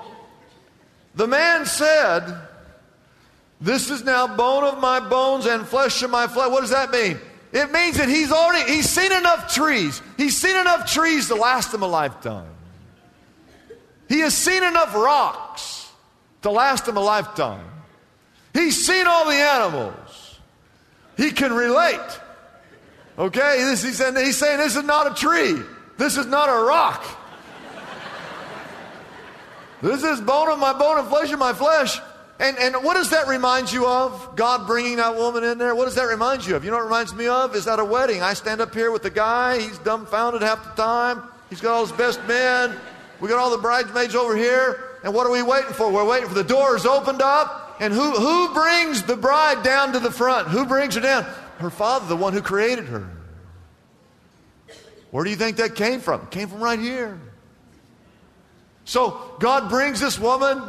the 1.17 1.27
man 1.27 1.67
said, 1.67 2.23
This 3.61 3.91
is 3.91 4.05
now 4.05 4.37
bone 4.37 4.63
of 4.63 4.79
my 4.79 5.01
bones 5.01 5.47
and 5.47 5.67
flesh 5.67 6.01
of 6.05 6.11
my 6.11 6.29
flesh. 6.29 6.49
What 6.49 6.61
does 6.61 6.71
that 6.71 6.93
mean? 6.93 7.19
It 7.53 7.73
means 7.73 7.97
that 7.97 8.09
he's 8.09 8.31
already 8.31 8.71
he's 8.73 8.89
seen 8.89 9.13
enough 9.13 9.53
trees. 9.53 10.03
He's 10.17 10.37
seen 10.37 10.57
enough 10.57 10.91
trees 10.91 11.29
to 11.29 11.35
last 11.35 11.73
him 11.73 11.83
a 11.83 11.87
lifetime. 11.87 12.55
He 14.09 14.21
has 14.21 14.35
seen 14.35 14.63
enough 14.63 14.95
rocks 14.95 15.91
to 16.43 16.51
last 16.51 16.87
him 16.87 16.97
a 16.97 17.01
lifetime. 17.01 17.65
He's 18.55 18.87
seen 18.87 19.07
all 19.07 19.27
the 19.27 19.37
animals. 19.37 20.39
He 21.17 21.31
can 21.31 21.53
relate. 21.53 22.21
Okay? 23.19 23.59
This, 23.65 23.83
he's, 23.83 23.99
saying, 23.99 24.17
he's 24.17 24.37
saying 24.37 24.59
this 24.59 24.77
is 24.77 24.85
not 24.85 25.11
a 25.11 25.15
tree. 25.15 25.61
This 25.97 26.17
is 26.17 26.27
not 26.27 26.49
a 26.49 26.65
rock. 26.65 27.05
This 29.83 30.03
is 30.03 30.21
bone 30.21 30.49
of 30.49 30.59
my 30.59 30.73
bone 30.73 30.99
and 30.99 31.09
flesh 31.09 31.31
of 31.33 31.39
my 31.39 31.53
flesh. 31.53 32.01
And, 32.41 32.57
and 32.59 32.85
what 32.85 32.95
does 32.95 33.11
that 33.11 33.27
remind 33.27 33.73
you 33.73 33.87
of? 33.87 34.37
God 34.37 34.67
bringing 34.67 34.97
that 34.97 35.17
woman 35.17 35.43
in 35.43 35.59
there? 35.59 35.75
What 35.75 35.87
does 35.87 35.97
that 35.97 36.05
remind 36.05 36.47
you 36.47 36.55
of? 36.55 36.65
You 36.65 36.71
know 36.71 36.77
what 36.77 36.85
it 36.85 36.87
reminds 36.87 37.15
me 37.15 37.27
of? 37.27 37.57
Is 37.57 37.65
that 37.65 37.81
a 37.81 37.85
wedding. 37.85 38.23
I 38.23 38.35
stand 38.35 38.61
up 38.61 38.73
here 38.73 38.93
with 38.93 39.03
the 39.03 39.11
guy. 39.11 39.61
He's 39.61 39.79
dumbfounded 39.79 40.43
half 40.43 40.63
the 40.65 40.83
time. 40.83 41.23
He's 41.51 41.61
got 41.61 41.73
all 41.73 41.87
his 41.87 41.97
best 41.97 42.23
men. 42.29 42.77
We 43.21 43.29
got 43.29 43.39
all 43.39 43.51
the 43.51 43.59
bridesmaids 43.59 44.15
over 44.15 44.37
here. 44.37 44.85
And 45.03 45.13
what 45.13 45.27
are 45.27 45.33
we 45.33 45.43
waiting 45.43 45.73
for? 45.73 45.91
We're 45.91 46.05
waiting 46.05 46.29
for 46.29 46.35
the 46.35 46.45
doors 46.45 46.87
opened 46.87 47.23
up. 47.23 47.77
And 47.81 47.93
who, 47.93 48.11
who 48.13 48.55
brings 48.55 49.03
the 49.03 49.17
bride 49.17 49.65
down 49.65 49.93
to 49.93 49.99
the 49.99 50.11
front? 50.11 50.49
Who 50.49 50.65
brings 50.65 50.95
her 50.95 51.01
down? 51.01 51.25
Her 51.59 51.71
father, 51.71 52.07
the 52.07 52.17
one 52.17 52.33
who 52.33 52.43
created 52.43 52.87
her. 52.87 53.09
Where 55.11 55.25
do 55.25 55.31
you 55.31 55.37
think 55.37 55.57
that 55.57 55.75
came 55.75 56.01
from? 56.01 56.23
It 56.23 56.31
came 56.31 56.49
from 56.49 56.61
right 56.61 56.79
here. 56.79 57.19
So 58.85 59.21
God 59.41 59.69
brings 59.69 60.01
this 60.01 60.19
woman 60.19 60.63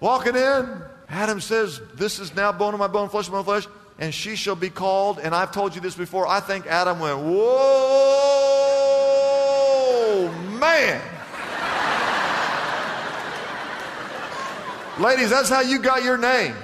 walking 0.00 0.36
in. 0.36 0.82
Adam 1.10 1.40
says, 1.40 1.80
This 1.94 2.20
is 2.20 2.34
now 2.34 2.52
bone 2.52 2.72
of 2.72 2.80
my 2.80 2.86
bone, 2.86 3.08
flesh 3.08 3.26
of 3.26 3.32
my 3.32 3.42
flesh, 3.42 3.66
and 3.98 4.14
she 4.14 4.36
shall 4.36 4.54
be 4.54 4.70
called. 4.70 5.18
And 5.18 5.34
I've 5.34 5.50
told 5.52 5.74
you 5.74 5.80
this 5.80 5.96
before. 5.96 6.26
I 6.26 6.38
think 6.40 6.66
Adam 6.66 7.00
went, 7.00 7.18
Whoa, 7.18 7.32
man. 10.58 11.02
Ladies, 15.00 15.30
that's 15.30 15.48
how 15.48 15.62
you 15.62 15.80
got 15.80 16.04
your 16.04 16.16
name. 16.16 16.54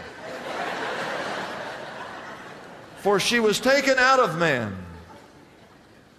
For 2.98 3.18
she 3.20 3.40
was 3.40 3.60
taken 3.60 3.98
out 3.98 4.20
of 4.20 4.38
man. 4.38 4.76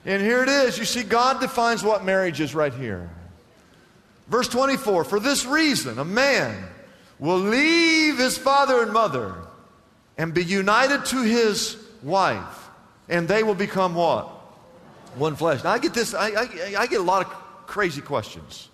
And 0.06 0.22
here 0.22 0.44
it 0.44 0.50
is. 0.50 0.78
You 0.78 0.86
see, 0.86 1.04
God 1.04 1.42
defines 1.42 1.84
what 1.84 2.06
marriage 2.06 2.40
is 2.40 2.56
right 2.56 2.74
here. 2.74 3.10
Verse 4.28 4.48
24 4.48 5.04
For 5.06 5.20
this 5.20 5.46
reason, 5.46 6.00
a 6.00 6.06
man 6.06 6.66
will 7.20 7.40
leave 7.40 8.18
his 8.18 8.38
father 8.38 8.82
and 8.82 8.94
mother 8.94 9.36
and 10.18 10.34
be 10.34 10.44
united 10.44 11.06
to 11.06 11.22
his 11.22 11.78
wife, 12.04 12.70
and 13.10 13.28
they 13.28 13.44
will 13.44 13.56
become 13.56 13.96
what? 13.96 14.28
One 15.16 15.36
flesh. 15.36 15.64
Now, 15.64 15.72
I 15.72 15.80
get 15.80 15.94
this, 15.94 16.14
I, 16.14 16.30
I, 16.30 16.76
I 16.80 16.88
get 16.88 17.00
a 17.00 17.04
lot 17.04 17.26
of 17.26 17.32
crazy 17.68 18.02
questions. 18.02 18.70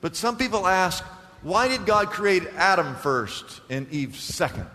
But 0.00 0.16
some 0.16 0.36
people 0.36 0.66
ask, 0.66 1.04
why 1.42 1.68
did 1.68 1.86
God 1.86 2.10
create 2.10 2.44
Adam 2.56 2.94
first 2.96 3.60
and 3.70 3.90
Eve 3.90 4.16
second? 4.16 4.68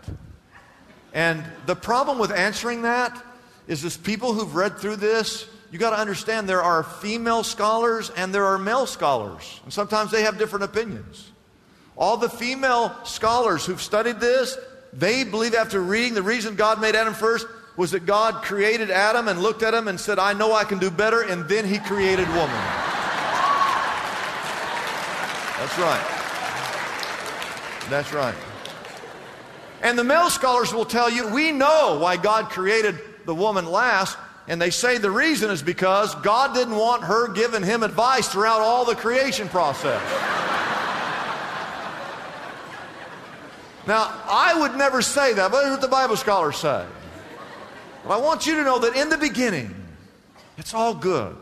And 1.13 1.43
the 1.65 1.75
problem 1.75 2.19
with 2.19 2.31
answering 2.31 2.83
that 2.83 3.23
is 3.67 3.81
this 3.81 3.97
people 3.97 4.33
who've 4.33 4.55
read 4.55 4.77
through 4.77 4.97
this, 4.97 5.47
you 5.71 5.79
got 5.79 5.91
to 5.91 5.97
understand 5.97 6.47
there 6.47 6.63
are 6.63 6.83
female 6.83 7.43
scholars 7.43 8.09
and 8.11 8.33
there 8.33 8.45
are 8.45 8.57
male 8.57 8.85
scholars. 8.85 9.59
And 9.63 9.73
sometimes 9.73 10.11
they 10.11 10.23
have 10.23 10.37
different 10.37 10.65
opinions. 10.65 11.31
All 11.97 12.17
the 12.17 12.29
female 12.29 12.95
scholars 13.03 13.65
who've 13.65 13.81
studied 13.81 14.19
this, 14.19 14.55
they 14.93 15.23
believe 15.23 15.55
after 15.55 15.81
reading 15.81 16.13
the 16.13 16.21
reason 16.21 16.55
God 16.55 16.79
made 16.79 16.95
Adam 16.95 17.15
first 17.15 17.47
was 17.75 17.91
that 17.91 18.05
God 18.05 18.43
created 18.43 18.91
Adam 18.91 19.27
and 19.27 19.41
looked 19.41 19.63
at 19.63 19.73
him 19.73 19.87
and 19.87 19.99
said, 19.99 20.19
I 20.19 20.33
know 20.33 20.53
I 20.53 20.63
can 20.63 20.79
do 20.79 20.89
better, 20.91 21.21
and 21.21 21.47
then 21.49 21.65
he 21.65 21.79
created 21.79 22.27
woman. 22.29 22.61
That's 25.57 25.77
right. 25.79 26.23
That's 27.89 28.13
right. 28.13 28.35
And 29.81 29.97
the 29.97 30.03
male 30.03 30.29
scholars 30.29 30.73
will 30.73 30.85
tell 30.85 31.09
you, 31.09 31.27
we 31.27 31.51
know 31.51 31.97
why 31.99 32.17
God 32.17 32.49
created 32.49 32.99
the 33.25 33.35
woman 33.35 33.65
last, 33.65 34.17
and 34.47 34.61
they 34.61 34.69
say 34.69 34.97
the 34.97 35.11
reason 35.11 35.51
is 35.51 35.61
because 35.61 36.15
God 36.15 36.53
didn't 36.53 36.75
want 36.75 37.03
her 37.03 37.27
giving 37.31 37.63
him 37.63 37.83
advice 37.83 38.27
throughout 38.27 38.61
all 38.61 38.85
the 38.85 38.95
creation 38.95 39.49
process. 39.49 40.01
Now, 43.87 44.13
I 44.27 44.59
would 44.59 44.75
never 44.75 45.01
say 45.01 45.33
that, 45.33 45.49
but 45.49 45.61
that's 45.61 45.71
what 45.71 45.81
the 45.81 45.87
Bible 45.87 46.17
scholars 46.17 46.57
say. 46.57 46.85
But 48.03 48.13
I 48.13 48.17
want 48.17 48.45
you 48.45 48.55
to 48.55 48.63
know 48.63 48.79
that 48.79 48.95
in 48.95 49.09
the 49.09 49.17
beginning, 49.17 49.73
it's 50.57 50.73
all 50.73 50.93
good. 50.93 51.35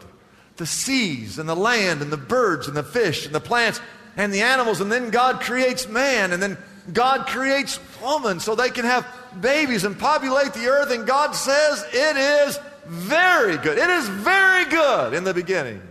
The 0.58 0.66
seas 0.66 1.40
and 1.40 1.50
the 1.50 1.56
land 1.56 2.02
and 2.02 2.12
the 2.12 2.18
birds 2.18 2.68
and 2.68 2.78
the 2.78 2.84
fish 2.84 3.26
and 3.26 3.34
the 3.34 3.40
plants 3.40 3.82
and 4.16 4.34
the 4.34 4.42
animals, 4.42 4.80
and 4.80 4.92
then 4.92 5.10
God 5.10 5.42
creates 5.42 5.88
man, 5.90 6.32
and 6.32 6.42
then 6.42 6.58
God 6.94 7.28
creates 7.28 7.80
woman 8.02 8.40
so 8.40 8.56
they 8.56 8.70
can 8.70 8.86
have 8.86 9.06
babies 9.42 9.84
and 9.84 9.98
populate 9.98 10.54
the 10.54 10.68
earth, 10.68 10.92
and 10.92 11.06
God 11.06 11.32
says 11.36 11.84
it 11.92 12.16
is 12.16 12.60
very 12.86 13.58
good. 13.58 13.78
It 13.78 13.90
is 13.90 14.08
very 14.08 14.66
good 14.66 15.14
in 15.14 15.24
the 15.24 15.34
beginning. 15.34 15.82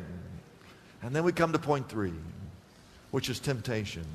And 1.02 1.14
then 1.14 1.24
we 1.24 1.32
come 1.32 1.52
to 1.52 1.58
point 1.58 1.88
three, 1.88 2.14
which 3.10 3.28
is 3.28 3.40
temptation. 3.40 4.06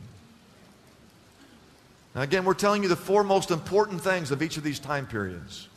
Now, 2.15 2.22
again, 2.22 2.43
we're 2.43 2.54
telling 2.54 2.84
you 2.84 2.89
the 2.89 2.95
four 2.95 3.24
most 3.24 3.52
important 3.52 4.02
things 4.02 4.32
of 4.32 4.41
each 4.41 4.58
of 4.58 4.63
these 4.63 4.80
time 4.80 5.06
periods. 5.06 5.67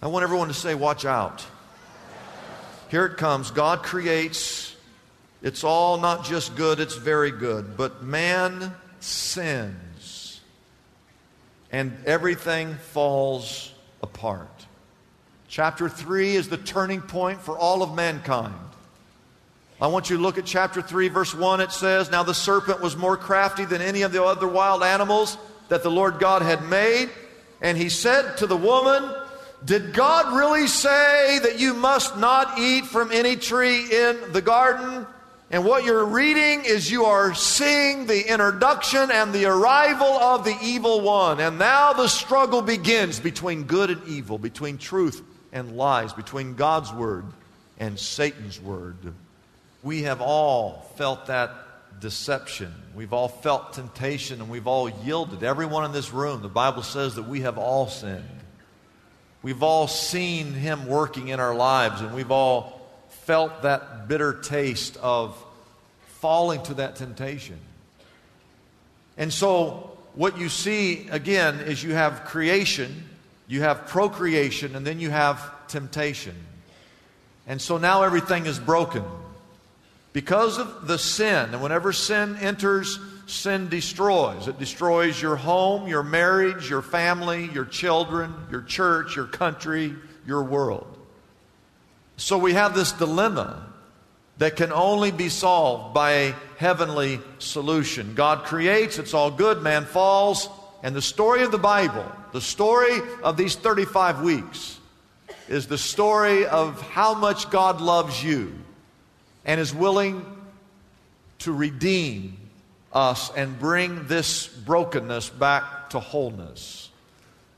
I 0.00 0.08
want 0.08 0.22
everyone 0.22 0.48
to 0.48 0.54
say, 0.54 0.74
watch 0.74 1.04
out. 1.04 1.44
Here 2.90 3.06
it 3.06 3.16
comes. 3.16 3.50
God 3.50 3.82
creates. 3.82 4.74
It's 5.42 5.64
all 5.64 5.98
not 5.98 6.24
just 6.24 6.56
good, 6.56 6.80
it's 6.80 6.96
very 6.96 7.30
good. 7.30 7.76
But 7.76 8.02
man 8.02 8.74
sins. 9.00 10.40
And 11.72 11.96
everything 12.06 12.74
falls 12.74 13.72
apart. 14.02 14.66
Chapter 15.48 15.88
3 15.88 16.36
is 16.36 16.48
the 16.48 16.56
turning 16.56 17.00
point 17.00 17.40
for 17.40 17.58
all 17.58 17.82
of 17.82 17.94
mankind. 17.94 18.54
I 19.78 19.88
want 19.88 20.08
you 20.08 20.16
to 20.16 20.22
look 20.22 20.38
at 20.38 20.46
chapter 20.46 20.80
3, 20.80 21.08
verse 21.08 21.34
1. 21.34 21.60
It 21.60 21.70
says, 21.70 22.10
Now 22.10 22.22
the 22.22 22.32
serpent 22.32 22.80
was 22.80 22.96
more 22.96 23.16
crafty 23.18 23.66
than 23.66 23.82
any 23.82 24.02
of 24.02 24.12
the 24.12 24.24
other 24.24 24.48
wild 24.48 24.82
animals 24.82 25.36
that 25.68 25.82
the 25.82 25.90
Lord 25.90 26.18
God 26.18 26.40
had 26.40 26.66
made. 26.66 27.10
And 27.60 27.76
he 27.76 27.90
said 27.90 28.38
to 28.38 28.46
the 28.46 28.56
woman, 28.56 29.14
Did 29.62 29.92
God 29.92 30.34
really 30.34 30.66
say 30.66 31.40
that 31.42 31.58
you 31.58 31.74
must 31.74 32.16
not 32.16 32.58
eat 32.58 32.86
from 32.86 33.12
any 33.12 33.36
tree 33.36 33.82
in 33.82 34.32
the 34.32 34.40
garden? 34.40 35.06
And 35.50 35.64
what 35.66 35.84
you're 35.84 36.06
reading 36.06 36.64
is 36.64 36.90
you 36.90 37.04
are 37.04 37.34
seeing 37.34 38.06
the 38.06 38.32
introduction 38.32 39.10
and 39.10 39.32
the 39.32 39.44
arrival 39.44 40.06
of 40.06 40.44
the 40.44 40.56
evil 40.62 41.02
one. 41.02 41.38
And 41.38 41.58
now 41.58 41.92
the 41.92 42.08
struggle 42.08 42.62
begins 42.62 43.20
between 43.20 43.64
good 43.64 43.90
and 43.90 44.08
evil, 44.08 44.38
between 44.38 44.78
truth 44.78 45.22
and 45.52 45.76
lies, 45.76 46.14
between 46.14 46.54
God's 46.54 46.92
word 46.94 47.26
and 47.78 47.98
Satan's 47.98 48.58
word. 48.58 48.96
We 49.86 50.02
have 50.02 50.20
all 50.20 50.84
felt 50.96 51.26
that 51.26 51.52
deception. 52.00 52.74
We've 52.94 53.12
all 53.12 53.28
felt 53.28 53.72
temptation 53.74 54.40
and 54.40 54.50
we've 54.50 54.66
all 54.66 54.88
yielded. 54.90 55.44
Everyone 55.44 55.84
in 55.84 55.92
this 55.92 56.12
room, 56.12 56.42
the 56.42 56.48
Bible 56.48 56.82
says 56.82 57.14
that 57.14 57.28
we 57.28 57.42
have 57.42 57.56
all 57.56 57.86
sinned. 57.86 58.24
We've 59.42 59.62
all 59.62 59.86
seen 59.86 60.52
Him 60.52 60.88
working 60.88 61.28
in 61.28 61.38
our 61.38 61.54
lives 61.54 62.00
and 62.00 62.14
we've 62.16 62.32
all 62.32 62.80
felt 63.08 63.62
that 63.62 64.08
bitter 64.08 64.32
taste 64.32 64.96
of 64.96 65.40
falling 66.20 66.62
to 66.64 66.74
that 66.74 66.96
temptation. 66.96 67.58
And 69.16 69.32
so, 69.32 69.96
what 70.14 70.36
you 70.36 70.48
see 70.48 71.06
again 71.10 71.60
is 71.60 71.84
you 71.84 71.94
have 71.94 72.24
creation 72.24 73.04
you 73.48 73.60
have 73.60 73.86
procreation, 73.86 74.74
and 74.74 74.84
then 74.84 74.98
you 74.98 75.10
have 75.10 75.68
temptation. 75.68 76.34
And 77.46 77.62
so 77.62 77.78
now 77.78 78.02
everything 78.02 78.46
is 78.46 78.58
broken. 78.58 79.04
Because 80.16 80.56
of 80.56 80.86
the 80.86 80.98
sin, 80.98 81.52
and 81.52 81.60
whenever 81.60 81.92
sin 81.92 82.38
enters, 82.40 82.98
sin 83.26 83.68
destroys. 83.68 84.48
It 84.48 84.58
destroys 84.58 85.20
your 85.20 85.36
home, 85.36 85.88
your 85.88 86.02
marriage, 86.02 86.70
your 86.70 86.80
family, 86.80 87.50
your 87.52 87.66
children, 87.66 88.34
your 88.50 88.62
church, 88.62 89.14
your 89.14 89.26
country, 89.26 89.94
your 90.26 90.42
world. 90.42 90.86
So 92.16 92.38
we 92.38 92.54
have 92.54 92.74
this 92.74 92.92
dilemma 92.92 93.68
that 94.38 94.56
can 94.56 94.72
only 94.72 95.10
be 95.10 95.28
solved 95.28 95.92
by 95.92 96.12
a 96.12 96.34
heavenly 96.56 97.20
solution. 97.38 98.14
God 98.14 98.44
creates, 98.44 98.98
it's 98.98 99.12
all 99.12 99.30
good, 99.30 99.60
man 99.60 99.84
falls, 99.84 100.48
and 100.82 100.96
the 100.96 101.02
story 101.02 101.42
of 101.42 101.52
the 101.52 101.58
Bible, 101.58 102.10
the 102.32 102.40
story 102.40 103.02
of 103.22 103.36
these 103.36 103.54
35 103.54 104.22
weeks, 104.22 104.80
is 105.46 105.66
the 105.66 105.76
story 105.76 106.46
of 106.46 106.80
how 106.80 107.12
much 107.12 107.50
God 107.50 107.82
loves 107.82 108.24
you 108.24 108.62
and 109.46 109.60
is 109.60 109.72
willing 109.72 110.26
to 111.38 111.52
redeem 111.52 112.36
us 112.92 113.30
and 113.34 113.58
bring 113.58 114.06
this 114.08 114.48
brokenness 114.48 115.30
back 115.30 115.90
to 115.90 116.00
wholeness. 116.00 116.90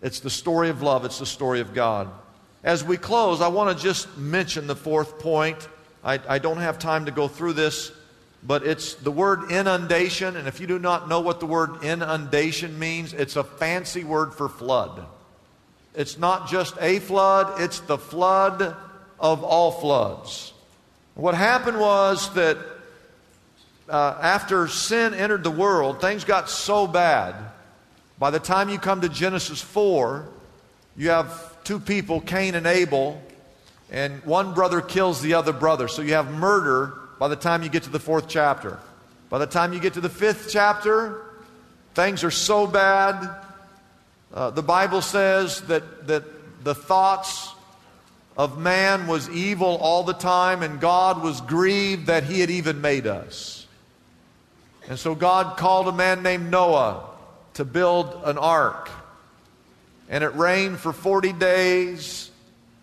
It's 0.03 0.21
the 0.21 0.31
story 0.31 0.69
of 0.69 0.83
love, 0.83 1.05
it's 1.05 1.19
the 1.19 1.27
story 1.27 1.61
of 1.61 1.75
God. 1.75 2.09
As 2.63 2.85
we 2.85 2.97
close, 2.97 3.41
I 3.41 3.49
want 3.49 3.77
to 3.77 3.83
just 3.83 4.17
mention 4.19 4.67
the 4.67 4.77
fourth 4.77 5.19
point. 5.19 5.69
I, 6.05 6.21
I, 6.29 6.39
don't 6.39 6.59
have 6.59 6.79
time 6.79 7.07
to 7.07 7.11
go 7.11 7.27
through 7.27 7.55
this, 7.55 7.93
but 8.43 8.65
it's 8.67 8.95
the 8.95 9.11
word 9.11 9.51
inundation. 9.51 10.37
And 10.37 10.47
if 10.47 10.61
you 10.61 10.67
do 10.67 10.79
not 10.79 11.09
know 11.09 11.21
what 11.21 11.41
the 11.41 11.47
word 11.47 11.83
inundation 11.83 12.79
means, 12.79 13.13
it's 13.13 13.37
a 13.37 13.45
fancy 13.45 14.05
word 14.05 14.35
for 14.35 14.49
flood. 14.49 15.07
It's 15.95 16.19
not 16.19 16.49
just 16.49 16.75
a 16.81 16.99
flood, 16.99 17.61
it's 17.61 17.81
the 17.81 17.99
flood 17.99 18.77
of 19.19 19.43
all 19.43 19.71
floods. 19.73 20.53
What 21.19 21.35
happened 21.35 21.81
was 21.81 22.33
that 22.35 22.59
uh, 23.89 24.19
after 24.23 24.69
sin 24.69 25.15
entered 25.15 25.43
the 25.43 25.51
world, 25.51 26.01
things 26.01 26.23
got 26.23 26.49
so 26.49 26.87
bad. 26.87 27.35
By 28.21 28.31
the 28.31 28.39
time 28.39 28.69
you 28.69 28.79
come 28.79 29.01
to 29.01 29.09
Genesis 29.09 29.61
4, 29.61 30.29
you 30.97 31.11
have 31.11 31.61
two 31.65 31.81
people, 31.81 32.21
Cain 32.21 32.55
and 32.55 32.69
Abel, 32.69 33.21
and 33.91 34.25
one 34.25 34.55
brother 34.55 34.81
kills 34.81 35.21
the 35.21 35.35
other 35.35 35.53
brother. 35.53 35.89
So 35.89 36.03
you 36.03 36.13
have 36.13 36.33
murder 36.33 36.97
by 37.19 37.27
the 37.27 37.35
time 37.35 37.65
you 37.65 37.69
get 37.69 37.83
to 37.83 37.91
the 37.91 37.99
fourth 37.99 38.29
chapter. 38.29 38.79
By 39.29 39.39
the 39.39 39.47
time 39.47 39.73
you 39.73 39.81
get 39.81 39.95
to 39.95 40.01
the 40.01 40.09
fifth 40.09 40.51
chapter, 40.53 41.21
things 41.95 42.23
are 42.23 42.31
so 42.31 42.65
bad. 42.65 43.29
Uh, 44.33 44.51
the 44.51 44.63
Bible 44.63 45.03
says 45.03 45.63
that, 45.63 46.07
that 46.07 46.23
the 46.63 46.77
thoughts 46.77 47.55
of 48.39 48.57
man 48.57 49.09
was 49.09 49.29
evil 49.29 49.77
all 49.79 50.05
the 50.05 50.15
time, 50.15 50.63
and 50.63 50.81
God 50.81 51.23
was 51.23 51.41
grieved 51.41 52.07
that 52.07 52.23
he 52.23 52.39
had 52.39 52.51
even 52.51 52.81
made 52.81 53.09
us. 53.09 53.67
And 54.89 54.97
so 54.97 55.17
God 55.17 55.57
called 55.57 55.89
a 55.89 55.93
man 55.93 56.23
named 56.23 56.49
Noah 56.49 57.05
to 57.55 57.65
build 57.65 58.23
an 58.25 58.39
ark. 58.39 58.91
And 60.09 60.23
it 60.23 60.35
rained 60.37 60.79
for 60.79 60.93
40 60.93 61.33
days 61.33 62.31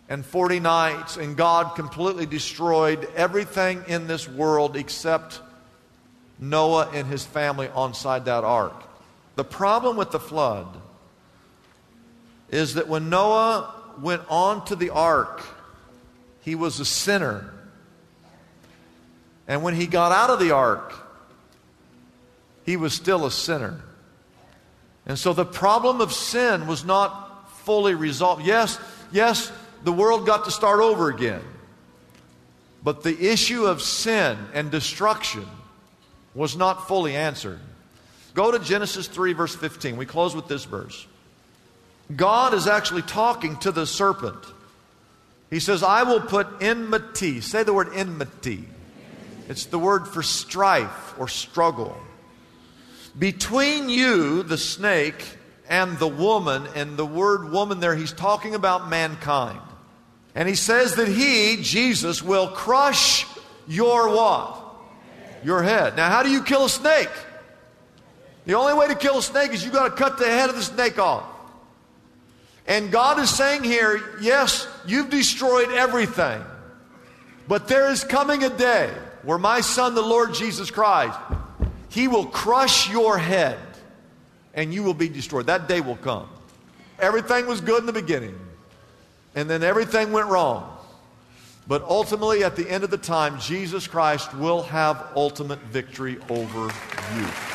and 0.10 0.26
40 0.26 0.60
nights, 0.60 1.16
and 1.16 1.38
God 1.38 1.76
completely 1.76 2.26
destroyed 2.26 3.08
everything 3.16 3.82
in 3.88 4.08
this 4.08 4.28
world 4.28 4.76
except 4.76 5.40
Noah 6.38 6.90
and 6.94 7.08
his 7.08 7.26
family 7.26 7.70
on-side 7.70 8.26
that 8.26 8.44
ark. 8.44 8.84
The 9.38 9.46
problem 9.46 9.96
with 9.96 10.12
the 10.12 10.20
flood 10.20 10.68
is 12.52 12.74
that 12.74 12.90
when 12.90 13.10
Noah 13.10 13.74
went 14.02 14.24
on 14.30 14.66
to 14.66 14.76
the 14.76 14.90
ark, 14.92 15.44
he 16.42 16.56
was 16.56 16.80
a 16.80 16.86
sinner. 16.86 17.52
And 19.48 19.64
when 19.64 19.76
he 19.76 19.88
got 19.88 20.12
out 20.12 20.30
of 20.30 20.40
the 20.40 20.52
ark, 20.52 20.94
he 22.66 22.78
was 22.78 22.94
still 22.94 23.26
a 23.26 23.32
sinner. 23.32 23.82
And 25.06 25.20
so 25.20 25.34
the 25.34 25.46
problem 25.46 26.02
of 26.02 26.12
sin 26.12 26.66
was 26.68 26.84
not 26.84 27.52
fully 27.62 27.94
resolved. 27.94 28.46
Yes, 28.46 28.80
yes, 29.12 29.52
the 29.84 29.92
world 29.92 30.26
got 30.26 30.46
to 30.46 30.52
start 30.52 30.80
over 30.80 31.10
again. 31.10 31.42
But 32.84 33.04
the 33.04 33.32
issue 33.32 33.66
of 33.66 33.82
sin 33.82 34.38
and 34.54 34.72
destruction 34.72 35.46
was 36.34 36.56
not 36.56 36.88
fully 36.88 37.16
answered. 37.16 37.60
Go 38.34 38.52
to 38.52 38.60
Genesis 38.60 39.08
3, 39.08 39.34
verse 39.34 39.56
15. 39.56 39.98
We 39.98 40.06
close 40.06 40.36
with 40.36 40.48
this 40.48 40.66
verse. 40.66 41.08
God 42.14 42.54
is 42.54 42.68
actually 42.68 43.02
talking 43.02 43.58
to 43.58 43.72
the 43.72 43.88
serpent. 43.88 44.44
He 45.50 45.60
says, 45.60 45.84
I 45.84 46.04
will 46.04 46.22
put 46.22 46.48
enmity. 46.62 47.42
Say 47.42 47.64
the 47.64 47.74
word 47.74 47.90
enmity. 47.94 48.66
It's 49.48 49.66
the 49.66 49.80
word 49.80 50.08
for 50.08 50.24
strife 50.24 51.18
or 51.20 51.28
struggle. 51.28 51.96
Between 53.18 53.90
you, 53.90 54.44
the 54.44 54.58
snake, 54.58 55.24
and 55.70 55.98
the 55.98 56.08
woman, 56.08 56.68
and 56.76 56.98
the 56.98 57.06
word 57.06 57.52
woman 57.52 57.80
there, 57.80 57.96
he's 57.96 58.12
talking 58.12 58.56
about 58.56 58.90
mankind. 58.90 59.60
And 60.36 60.50
he 60.50 60.56
says 60.56 60.96
that 60.96 61.08
he, 61.08 61.58
Jesus, 61.62 62.22
will 62.22 62.50
crush 62.50 63.26
your 63.68 64.10
what? 64.10 64.62
Your 65.44 65.64
head. 65.64 65.96
Now, 65.96 66.10
how 66.10 66.24
do 66.24 66.30
you 66.30 66.44
kill 66.44 66.66
a 66.66 66.70
snake? 66.70 67.10
The 68.46 68.54
only 68.54 68.74
way 68.74 68.88
to 68.88 68.96
kill 68.96 69.18
a 69.20 69.24
snake 69.24 69.54
is 69.54 69.64
you 69.64 69.72
got 69.72 69.90
to 69.90 69.96
cut 69.96 70.18
the 70.18 70.26
head 70.26 70.50
of 70.50 70.56
the 70.56 70.64
snake 70.64 71.00
off. 71.00 71.24
And 72.68 72.92
God 72.92 73.20
is 73.20 73.30
saying 73.30 73.64
here, 73.64 74.02
yes, 74.22 74.68
you've 74.86 75.10
destroyed 75.10 75.70
everything. 75.70 76.42
But 77.48 77.68
there 77.68 77.92
is 77.92 78.04
coming 78.04 78.44
a 78.44 78.50
day 78.50 78.92
where 79.22 79.38
my 79.38 79.62
son, 79.62 79.94
the 79.94 80.02
Lord 80.02 80.34
Jesus 80.34 80.72
Christ, 80.72 81.18
he 81.90 82.08
will 82.08 82.26
crush 82.26 82.90
your 82.90 83.18
head 83.18 83.60
and 84.54 84.74
you 84.74 84.84
will 84.84 84.94
be 84.94 85.10
destroyed. 85.10 85.48
That 85.48 85.68
day 85.68 85.82
will 85.82 85.98
come. 85.98 86.28
Everything 87.00 87.46
was 87.46 87.62
good 87.62 87.80
in 87.80 87.86
the 87.86 87.94
beginning 87.94 88.40
and 89.36 89.50
then 89.50 89.64
everything 89.64 90.12
went 90.12 90.28
wrong. 90.28 90.72
But 91.68 91.84
ultimately, 91.84 92.44
at 92.44 92.56
the 92.56 92.70
end 92.70 92.84
of 92.84 92.92
the 92.92 92.98
time, 92.98 93.40
Jesus 93.40 93.88
Christ 93.88 94.34
will 94.36 94.62
have 94.64 95.08
ultimate 95.16 95.60
victory 95.60 96.18
over 96.30 96.72
you. 97.16 97.55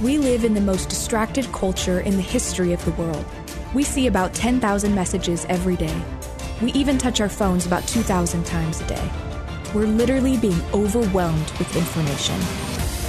We 0.00 0.16
live 0.16 0.44
in 0.44 0.54
the 0.54 0.60
most 0.60 0.88
distracted 0.88 1.50
culture 1.50 1.98
in 1.98 2.14
the 2.14 2.22
history 2.22 2.72
of 2.72 2.84
the 2.84 2.92
world. 2.92 3.24
We 3.74 3.82
see 3.82 4.06
about 4.06 4.32
10,000 4.32 4.94
messages 4.94 5.44
every 5.48 5.74
day. 5.74 6.00
We 6.62 6.70
even 6.72 6.98
touch 6.98 7.20
our 7.20 7.28
phones 7.28 7.66
about 7.66 7.84
2,000 7.88 8.46
times 8.46 8.80
a 8.80 8.86
day. 8.86 9.10
We're 9.74 9.88
literally 9.88 10.36
being 10.36 10.62
overwhelmed 10.72 11.50
with 11.58 11.74
information. 11.74 12.38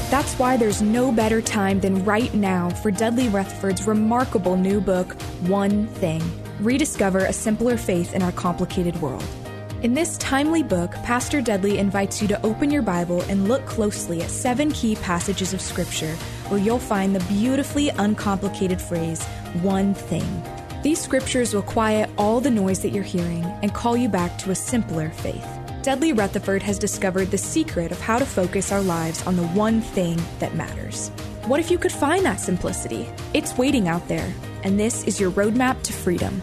That's 0.09 0.33
why 0.39 0.57
there's 0.57 0.81
no 0.81 1.11
better 1.11 1.43
time 1.43 1.79
than 1.79 2.03
right 2.03 2.33
now 2.33 2.71
for 2.71 2.89
Dudley 2.89 3.29
Rutherford's 3.29 3.85
remarkable 3.85 4.57
new 4.57 4.81
book, 4.81 5.13
One 5.41 5.85
Thing 5.85 6.23
Rediscover 6.59 7.19
a 7.19 7.33
Simpler 7.33 7.77
Faith 7.77 8.15
in 8.15 8.23
Our 8.23 8.31
Complicated 8.31 8.99
World. 8.99 9.23
In 9.83 9.93
this 9.93 10.17
timely 10.17 10.63
book, 10.63 10.91
Pastor 11.03 11.39
Dudley 11.39 11.77
invites 11.77 12.19
you 12.19 12.27
to 12.29 12.45
open 12.45 12.71
your 12.71 12.81
Bible 12.81 13.21
and 13.29 13.47
look 13.47 13.65
closely 13.67 14.23
at 14.23 14.31
seven 14.31 14.71
key 14.71 14.95
passages 14.95 15.53
of 15.53 15.61
Scripture 15.61 16.17
where 16.49 16.59
you'll 16.59 16.79
find 16.79 17.15
the 17.15 17.33
beautifully 17.33 17.89
uncomplicated 17.89 18.81
phrase, 18.81 19.23
one 19.61 19.93
thing. 19.93 20.43
These 20.81 21.01
scriptures 21.01 21.53
will 21.53 21.61
quiet 21.61 22.09
all 22.17 22.39
the 22.39 22.51
noise 22.51 22.81
that 22.81 22.89
you're 22.89 23.03
hearing 23.03 23.43
and 23.61 23.73
call 23.73 23.97
you 23.97 24.09
back 24.09 24.37
to 24.39 24.51
a 24.51 24.55
simpler 24.55 25.09
faith. 25.09 25.47
Dudley 25.81 26.13
Rutherford 26.13 26.61
has 26.63 26.77
discovered 26.77 27.31
the 27.31 27.37
secret 27.37 27.91
of 27.91 27.99
how 28.01 28.19
to 28.19 28.25
focus 28.25 28.71
our 28.71 28.81
lives 28.81 29.25
on 29.25 29.35
the 29.35 29.47
one 29.47 29.81
thing 29.81 30.21
that 30.39 30.55
matters. 30.55 31.09
What 31.45 31.59
if 31.59 31.71
you 31.71 31.77
could 31.77 31.91
find 31.91 32.25
that 32.25 32.39
simplicity? 32.39 33.07
It's 33.33 33.57
waiting 33.57 33.87
out 33.87 34.07
there, 34.07 34.33
and 34.63 34.79
this 34.79 35.03
is 35.05 35.19
your 35.19 35.31
roadmap 35.31 35.81
to 35.83 35.93
freedom. 35.93 36.41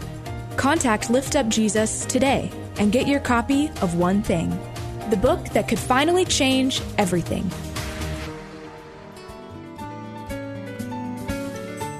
Contact 0.55 1.09
Lift 1.09 1.35
Up 1.35 1.47
Jesus 1.49 2.03
today 2.05 2.51
and 2.77 2.91
get 2.91 3.07
your 3.07 3.19
copy 3.19 3.69
of 3.81 3.95
One 3.95 4.21
Thing, 4.21 4.49
the 5.09 5.17
book 5.17 5.43
that 5.49 5.67
could 5.67 5.79
finally 5.79 6.25
change 6.25 6.81
everything. 6.97 7.49